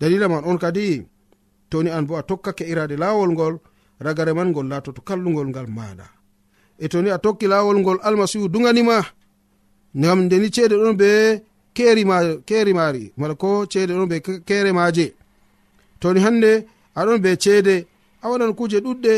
Dalila 0.00 0.26
man 0.28 0.44
on 0.44 0.58
kadi 0.58 0.86
toni 1.70 1.90
an 1.90 2.04
bo 2.08 2.16
a 2.16 2.22
tokkake 2.28 2.64
irade 2.72 2.96
laawol 3.02 3.30
ngol 3.32 3.54
ragare 4.04 4.32
man 4.36 4.48
ngol 4.50 4.66
laatoto 4.70 5.00
kallugol 5.08 5.48
ngal 5.50 5.68
maɗa. 5.76 6.06
e 6.78 6.88
toni 6.88 7.10
a 7.10 7.18
tokki 7.18 7.46
lawol 7.52 7.78
ngol 7.78 7.98
almasihu 8.02 8.48
duganima 8.48 8.96
ngam 9.98 10.20
ndeni 10.24 10.48
ceede 10.54 10.76
ɗon 10.82 10.96
be 11.00 11.10
keri 11.76 12.04
mari 12.74 13.12
mala 13.16 13.34
ko 13.34 13.66
ceede 13.72 13.92
ɗon 13.98 14.08
be 14.08 14.16
kere 14.48 14.72
maje 14.72 15.06
toni 16.00 16.20
hande 16.20 16.52
aɗon 16.98 17.18
be 17.24 17.30
ceede 17.44 17.86
a 18.22 18.28
waɗan 18.30 18.52
kuje 18.58 18.78
ɗuɗɗe 18.84 19.14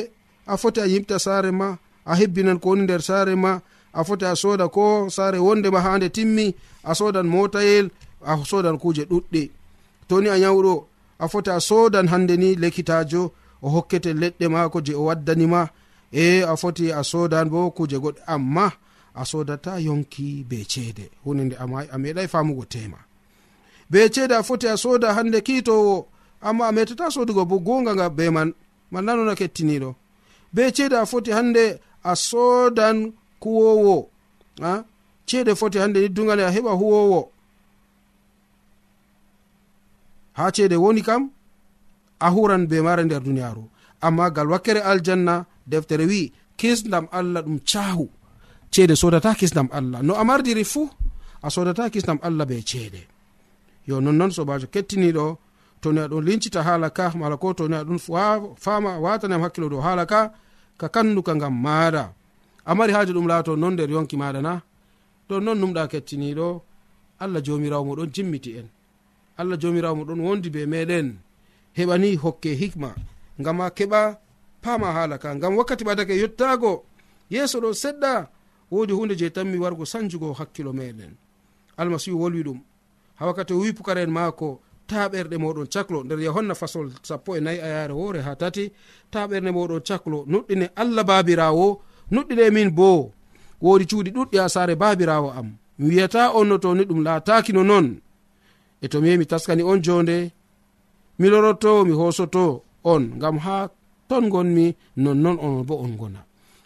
a 0.47 0.57
foti 0.57 0.81
a 0.81 0.87
yimta 0.87 1.19
saare 1.19 1.51
ma 1.51 1.69
a 2.11 2.13
hebbinan 2.19 2.59
ko 2.61 2.69
woni 2.71 2.83
nder 2.83 3.03
saare 3.09 3.35
ma 3.45 3.61
a 3.93 4.05
foti 4.05 4.25
a 4.25 4.35
soda 4.37 4.69
ko 4.69 5.09
saare 5.11 5.39
wondema 5.39 5.81
ha 5.85 5.97
nde 5.97 6.09
timmi 6.17 6.55
a 6.83 6.95
sodan 6.95 7.27
motayel 7.27 7.87
a 8.31 8.33
sodan 8.51 8.79
kuje 8.79 9.05
ɗuɗɗe. 9.11 9.51
Toni 10.09 10.29
a 10.29 10.37
yawɗo 10.45 10.75
a 11.19 11.29
foti 11.29 11.51
a 11.51 11.61
sodan 11.61 12.07
hande 12.13 12.35
ni 12.37 12.55
lekkitajo 12.63 13.23
o 13.63 13.69
hokkete 13.75 14.11
leɗɗe 14.23 14.47
mako 14.49 14.79
je 14.87 14.93
o 14.95 15.03
waddanima 15.09 15.69
e 16.13 16.43
a 16.43 16.57
foti 16.57 16.93
a 16.93 17.03
sodan 17.05 17.49
bo 17.51 17.71
kuje 17.71 17.97
goɗɗe 17.99 18.21
amma 18.27 18.73
a 19.15 19.25
sodata 19.25 19.81
yonki 19.81 20.45
be 20.49 20.65
ceede. 20.65 21.11
Hunde 21.25 21.45
nde 21.45 21.57
a 21.93 21.99
meɗai 21.99 22.29
famugo 22.29 22.65
tema. 22.65 22.99
Be 23.91 24.09
ceede 24.15 24.35
a 24.37 24.43
foti 24.43 24.67
a 24.69 24.77
soda 24.77 25.15
hande 25.15 25.41
kiitowo 25.41 26.07
amma 26.41 26.67
a 26.69 26.73
metata 26.73 27.11
sodugo 27.11 27.45
bo 27.45 27.59
gonga 27.59 27.95
nga 27.95 28.11
be 28.11 28.31
man. 28.31 28.55
Man 28.91 29.07
kettiniɗo 29.41 29.95
be 30.55 30.63
ceede 30.77 30.97
a 30.97 31.07
foti 31.07 31.31
hande 31.31 31.81
a 32.05 32.13
sodan 32.17 33.13
kuwowo 33.41 34.09
a? 34.63 34.85
Ceede 35.27 35.55
foti 35.55 35.79
hande 35.79 36.01
ni 36.01 36.09
dugale 36.09 36.45
a 36.45 36.51
heɓa 36.51 36.73
huwowo. 36.81 37.31
Ha 40.33 40.51
ceede 40.53 40.77
woni 40.77 41.03
kam 41.03 41.31
a 42.21 42.31
huran 42.31 42.67
be 42.67 42.81
mare 42.81 43.05
nder 43.05 43.21
duniyaru 43.23 43.65
amma 44.01 44.31
gal 44.31 44.49
wakkere 44.51 44.81
aljanna 44.81 45.45
deftere 45.71 46.05
wi 46.11 46.33
kisdam 46.61 47.05
allah 47.19 47.43
ɗum 47.47 47.59
cahu 47.71 48.07
ceede 48.73 48.95
sodata 48.97 49.35
kisdam 49.41 49.69
allah. 49.79 50.03
No 50.03 50.15
a 50.15 50.25
mardiri 50.25 50.65
fuu 50.73 50.89
a 51.43 51.49
sodata 51.55 51.91
kisdam 51.95 52.19
allah 52.23 52.45
be 52.51 52.57
ceede. 52.71 53.03
Yo 53.89 54.01
nonnon 54.01 54.31
sobajo 54.37 54.67
kettiniɗo 54.75 55.25
toni 55.81 56.01
aɗon 56.05 56.25
lincita 56.27 56.61
hala 56.67 56.89
ka 56.91 57.05
mala 57.21 57.37
ko 57.37 57.49
toni 57.59 57.77
aɗon 57.81 57.99
fama 58.65 58.91
watanam 59.05 59.43
hakkilo 59.45 59.69
dow 59.73 59.81
hala 59.87 60.05
ka 60.13 60.21
ka 60.81 60.87
kanduka 60.95 61.33
ngam 61.37 61.55
maada 61.65 62.05
amari 62.65 62.77
mari 62.79 62.93
haaji 62.93 63.13
ɗum 63.17 63.27
laato 63.31 63.53
non 63.57 63.73
nder 63.75 63.91
yonki 63.91 64.17
maɗa 64.23 64.41
na 64.47 64.53
ɗon 65.29 65.41
non 65.45 65.59
numɗa 65.61 65.83
kettiniɗo 65.93 66.49
allah 67.23 67.41
jomirawo 67.47 67.85
moɗon 67.89 68.11
jimmiti 68.15 68.51
en. 68.61 68.69
Allah 69.39 69.57
jomirawo 69.61 69.95
moɗon 69.97 70.21
wondi 70.27 70.51
be 70.51 70.67
meɗen 70.67 71.07
heɓani 71.77 72.17
hokke 72.23 72.51
hikma. 72.61 72.91
Ngam 73.41 73.61
a 73.61 73.71
keɓa 73.77 74.01
pama 74.69 74.93
hala 74.97 75.17
ka. 75.23 75.29
Ngam 75.37 75.53
wakkati 75.59 75.85
ɓadake 75.89 76.15
yettago 76.23 76.73
yeeso 77.33 77.57
ɗo 77.65 77.71
seɗɗa 77.83 78.13
wodi 78.73 78.93
hunde 78.99 79.15
je 79.21 79.27
tanmi 79.37 79.57
wargo 79.65 79.85
sanjugo 79.93 80.29
hakkilo 80.39 80.73
meɗen. 80.79 81.13
Almasihu 81.81 82.17
wolwi 82.23 82.43
ɗum 82.47 82.59
ha 83.19 83.23
wakkati 83.29 83.53
o 83.55 83.59
wi 83.63 83.73
pukara 83.77 84.01
en 84.07 84.11
maako 84.19 84.49
taɓerɗe 84.91 85.37
moɗon 85.43 85.67
caklo. 85.75 85.99
Nder 86.05 86.21
yohanna 86.27 86.55
fasol 86.61 86.87
sappo 87.09 87.31
e 87.39 87.41
nayi 87.45 87.59
a 87.67 87.69
yare 87.75 87.95
woore 88.01 88.21
ha 88.27 88.33
tati 88.41 88.65
taɓerɗe 89.13 89.51
moɗon 89.57 89.81
caklo. 89.89 90.19
Nuɗɗine 90.33 90.67
allah 90.83 91.05
babirawo 91.11 91.67
nuɗɗine 92.13 92.45
min 92.57 92.71
bo. 92.79 93.13
Wodi 93.65 93.85
cuuɗi 93.91 94.11
ɗuɗɗi 94.17 94.37
ha 94.43 94.49
saare 94.55 94.75
babirawo 94.83 95.29
am. 95.39 95.49
Mi 95.79 95.85
wiyata 95.91 96.23
on 96.39 96.47
no 96.49 96.57
toni 96.59 96.83
ɗum 96.89 97.01
latakino 97.07 97.63
non. 97.71 97.87
E 98.85 98.87
to 98.89 99.01
mi 99.01 99.09
yehi 99.09 99.19
mi 99.21 99.27
taskani 99.31 99.63
on 99.71 99.81
jonde 99.87 100.17
mi 101.19 101.27
loroto 101.33 101.85
mi 101.87 101.93
hosoto 102.01 102.45
on. 102.85 103.03
Ngam 103.19 103.37
ha 103.45 103.57
ton 104.09 104.29
gonmi 104.29 104.75
nonnon 104.97 105.37
onon 105.45 105.65
bo 105.69 105.75
on 105.85 105.93
gona. 106.01 106.21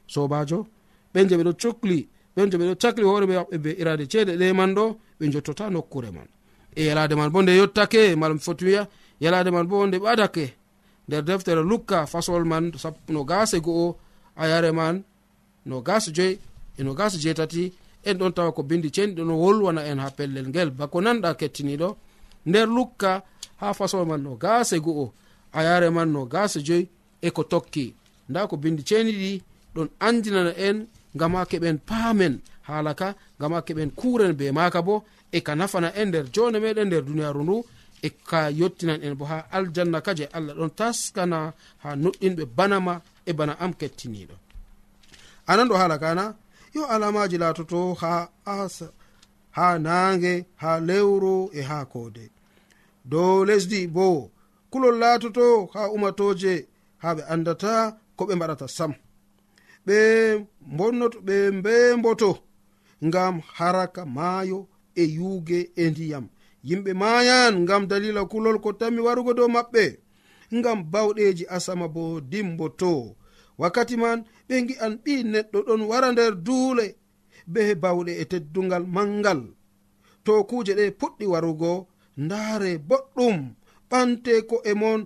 Sobajo 0.07 0.67
ɓen 1.15 1.29
je 1.29 1.35
ɓeɗo 1.37 1.53
cukli 1.61 2.09
ɓen 2.37 2.51
je 2.51 2.57
ɓeɗo 2.61 2.75
cakli 2.83 3.05
hooreɓe 3.05 3.35
maɓɓe 3.39 3.57
be 3.65 3.71
irade 3.81 4.05
ceede 4.13 4.33
ɗe 4.41 4.53
man 4.59 4.75
ɗo 4.77 4.85
ɓe 5.19 5.25
jottota 5.33 5.71
nokkure 5.71 6.11
man. 6.17 6.29
E 6.75 6.85
yalade 6.89 7.15
man 7.15 7.31
bo 7.33 7.43
nde 7.43 7.53
yottake 7.61 8.17
mala 8.17 8.35
foti 8.39 8.65
wiya 8.65 8.83
yalade 9.21 9.51
man 9.51 9.67
bo 9.71 9.87
nde 9.87 9.97
ɓadake. 10.05 10.47
Nder 11.09 11.23
deftere 11.25 11.63
lukka 11.71 12.07
fasol 12.07 12.45
man 12.45 12.73
no 13.09 13.25
gase 13.25 13.61
go'o 13.61 13.97
a 14.37 14.49
yare 14.49 14.71
man 14.73 15.03
no 15.67 15.81
gase 15.83 16.11
joyi 16.17 16.39
e 16.79 16.83
no 16.83 16.95
gase 16.95 17.17
jeetati 17.23 17.73
en 18.05 18.17
ɗon 18.19 18.33
tawa 18.33 18.53
ko 18.53 18.63
bindi 18.63 18.89
cenɗi 18.91 19.23
ɗo 19.29 19.35
wolwana 19.43 19.83
en 19.91 19.99
ha 19.99 20.11
pellel 20.11 20.49
ngel. 20.49 20.71
Bako 20.71 21.01
nanɗa 21.01 21.35
kettiniɗo. 21.35 21.89
Nder 22.47 22.67
lukka 22.69 23.23
ha 23.61 23.75
fasol 23.75 24.07
man 24.07 24.23
no 24.23 24.37
gase 24.37 24.77
go'o 24.81 25.13
a 25.53 25.63
yare 25.63 25.91
man 25.91 26.09
no 26.13 26.25
gase 26.27 26.61
joyi 26.63 26.89
eko 27.23 27.43
tokki. 27.45 27.95
Nda 28.29 28.47
ko 28.47 28.57
bindi 28.57 28.83
ceniɗi 28.89 29.43
ɗon 29.75 29.89
andinana 30.07 30.53
en 30.67 30.87
ngam 31.17 31.35
ha 31.35 31.43
keɓen 31.51 31.79
paamen. 31.89 32.35
Haala 32.69 32.93
ka 32.95 33.09
ngam 33.39 33.53
ha 33.55 33.61
keɓen 33.67 33.91
kuren 33.99 34.33
be 34.39 34.53
maka 34.53 34.81
bo 34.83 35.05
e 35.33 35.39
ka 35.41 35.53
nafana 35.55 35.89
en 36.01 36.09
nder 36.09 36.27
jone 36.35 36.59
meɗen 36.65 36.87
nder 36.89 37.03
duniyaru 37.09 37.43
ndu 37.43 37.57
e 38.03 38.09
ka 38.29 38.41
yottinan 38.61 39.01
en 39.07 39.15
bo 39.19 39.25
ha 39.25 39.39
aljanna 39.57 39.99
ka 40.07 40.13
je 40.19 40.25
allah 40.37 40.55
ɗon 40.59 40.71
taskana 40.79 41.39
ha 41.83 41.89
nuɗɗinɓe 42.03 42.45
banama 42.57 42.95
e 43.27 43.33
bana 43.39 43.55
am 43.65 43.73
kettiniɗo 43.81 44.37
anan 45.47 45.69
ɗo 45.69 45.75
haala 45.81 45.99
kana 45.99 46.25
yo 46.75 46.83
alamaji 46.87 47.37
laatoto 47.39 47.95
ha 47.95 48.29
asa 48.45 48.89
ha 49.51 49.79
naange 49.79 50.47
ha 50.63 50.81
lewru 50.81 51.51
e 51.53 51.61
ha 51.63 51.85
koode. 51.85 52.31
Dow 53.05 53.45
lesdi 53.45 53.87
bo 53.87 54.31
kulol 54.71 54.97
laatoto 55.03 55.47
ha 55.75 55.91
umatoje 55.91 56.67
ha 57.03 57.09
ɓe 57.17 57.23
andata 57.33 57.73
ko 58.17 58.23
ɓe 58.29 58.35
mbaɗata 58.37 58.67
sam. 58.77 58.93
Ɓe 59.87 59.97
bonnoto 60.77 61.19
ɓe 61.27 61.37
mbemboto 61.59 62.31
ngam 63.07 63.35
haraka 63.57 64.03
maayo 64.17 64.59
e 65.03 65.05
yuuge 65.17 65.59
e 65.83 65.85
ndiyam. 65.91 66.25
Yimɓe 66.69 66.91
mayan 67.03 67.55
ngam 67.65 67.83
dalila 67.91 68.23
kulol 68.31 68.59
ko 68.65 68.71
tammi 68.81 69.01
warugo 69.07 69.33
dow 69.39 69.49
maɓɓe 69.57 69.85
ngam 70.57 70.79
bawɗeji 70.93 71.45
asama 71.57 71.87
bo 71.95 72.03
dimboto. 72.31 72.93
Wakkati 73.61 73.97
man 74.03 74.19
ɓe 74.49 74.55
gi'an 74.69 74.95
ɓi 75.05 75.13
neɗɗo 75.33 75.59
ɗon 75.67 75.83
wara 75.91 76.09
nder 76.13 76.33
duule 76.47 76.87
be 77.53 77.61
bawɗe 77.83 78.13
e 78.23 78.25
teddungal 78.31 78.85
mangal 78.97 79.41
to 80.25 80.33
kuuje 80.49 80.73
ɗe 80.79 80.85
puɗɗi 81.01 81.25
warugo 81.33 81.71
ndaare 82.25 82.71
boɗɗum. 82.89 83.37
ɓante 83.93 84.33
ko 84.51 84.57
e 84.71 84.73
mon 84.81 85.01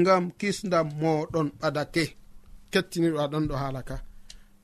ngam 0.00 0.24
kisdam 0.40 0.86
moɗon 1.02 1.48
ɓadake. 1.60 2.04
Kettiniɗo 2.72 3.18
aɗon 3.24 3.44
ɗo 3.48 3.54
haala 3.62 3.80
ka. 3.88 3.96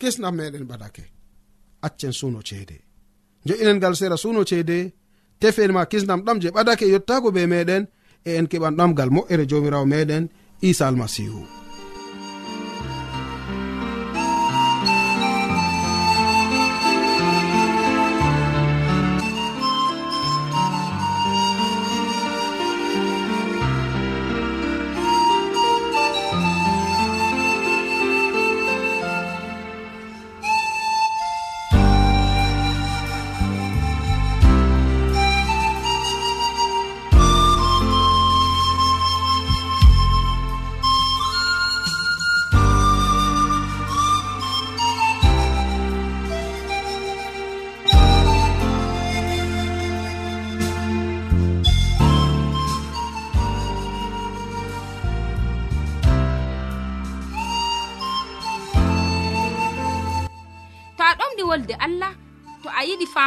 Kisdam 0.00 0.34
meɗen 0.38 0.64
ɓadake. 0.70 1.04
Accen 1.86 2.12
suno 2.18 2.40
ceede. 2.48 2.76
Jo'inen 3.46 3.76
ngal 3.78 3.94
sera 4.00 4.16
suno 4.22 4.40
ceede 4.50 4.78
tefen 5.40 5.70
ma 5.76 5.82
kisdam 5.90 6.20
ɗam 6.26 6.38
je 6.42 6.48
ɓadake 6.56 6.84
yottago 6.92 7.28
be 7.36 7.42
meɗen 7.52 7.82
e 8.28 8.30
en 8.38 8.46
keɓan 8.50 8.74
ɗamgal 8.78 9.10
moƴƴere 9.14 9.44
jomirawo 9.50 9.86
meɗen 9.92 10.24
isa 10.68 10.84
almasihu. 10.88 11.40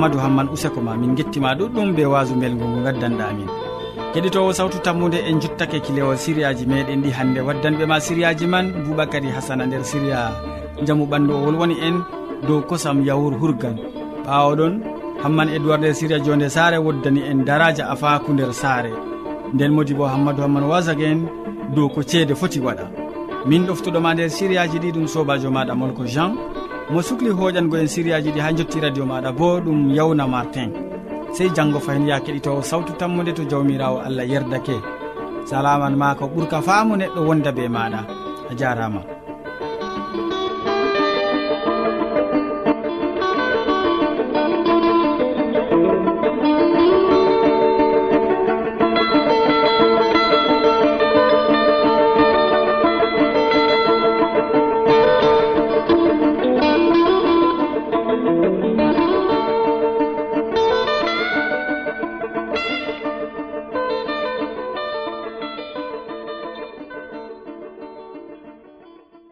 hammadou 0.00 0.20
hamman 0.20 0.48
useko 0.48 0.80
ma 0.80 0.96
min 0.96 1.14
gettima 1.14 1.54
ɗuɗɗum 1.54 1.94
be 1.94 2.04
wasu 2.06 2.34
belgo 2.34 2.64
ngo 2.64 2.80
gaddanɗa 2.84 3.24
amin. 3.30 3.48
Keɗitowo 4.14 4.52
sawtu 4.52 4.78
tammude 4.80 5.18
en 5.28 5.40
juttake 5.40 5.80
kilewol 5.80 6.16
siriyaji 6.16 6.64
meɗen 6.66 7.02
ɗi 7.02 7.10
hande. 7.10 7.40
Waddanɓe 7.40 7.84
ma 7.86 8.00
siriyaji 8.00 8.46
man 8.46 8.72
boubacary 8.84 9.28
hasana 9.28 9.66
nder 9.66 9.84
siriya 9.84 10.32
jaamu 10.86 11.04
ɓandu 11.06 11.32
o 11.34 11.44
wolwoni 11.44 11.76
en 11.86 11.96
dow 12.48 12.62
kosam 12.62 13.04
yawur 13.04 13.34
hurgan. 13.40 13.76
Ɓawoɗon 14.24 14.80
hamman 15.22 15.48
edoird 15.48 15.80
nder 15.80 15.94
siriya 15.94 16.18
jonde 16.24 16.48
sare 16.48 16.78
woddani 16.78 17.20
en 17.30 17.44
daraja 17.44 17.90
afaku 17.90 18.32
nder 18.32 18.52
saare. 18.54 18.92
Nden 19.52 19.72
modi 19.72 19.92
bo 19.94 20.04
hammadou 20.06 20.42
hamman 20.42 20.64
wasag 20.64 21.00
en 21.02 21.28
dow 21.74 21.88
ko 21.88 22.00
ceede 22.02 22.34
foti 22.34 22.58
waɗa. 22.60 22.86
Min 23.46 23.66
ɗoftuɗoma 23.66 24.14
nder 24.14 24.30
siriyaji 24.30 24.78
ɗi 24.78 24.92
ɗum 24.92 25.06
sobajo 25.06 25.50
maɗa 25.50 25.74
molko 25.74 26.04
jean. 26.06 26.32
mo 26.92 27.00
sukli 27.02 27.30
hoƴango 27.30 27.76
en 27.78 27.86
sériyaji 27.94 28.30
ɗi 28.34 28.40
ha 28.40 28.52
jotti 28.56 28.80
radio 28.80 29.04
maɗa 29.06 29.30
bo 29.38 29.60
ɗum 29.64 29.94
yawna 29.96 30.26
martin 30.26 30.70
sey 31.36 31.48
janggo 31.56 31.78
fayin 31.80 32.08
ya 32.08 32.18
keɗitowo 32.20 32.62
sawtu 32.62 32.92
tammude 32.98 33.32
to 33.32 33.42
jawmirawo 33.44 33.98
allah 34.06 34.26
yerdake. 34.26 34.76
Salaman 35.46 35.94
ma 35.96 36.14
ko 36.14 36.24
ɓuurka 36.26 36.58
faamu 36.62 36.96
neɗɗo 36.96 37.20
wonda 37.28 37.50
be 37.52 37.68
maɗa. 37.68 38.00
A 38.50 38.54
jarama. 38.54 39.00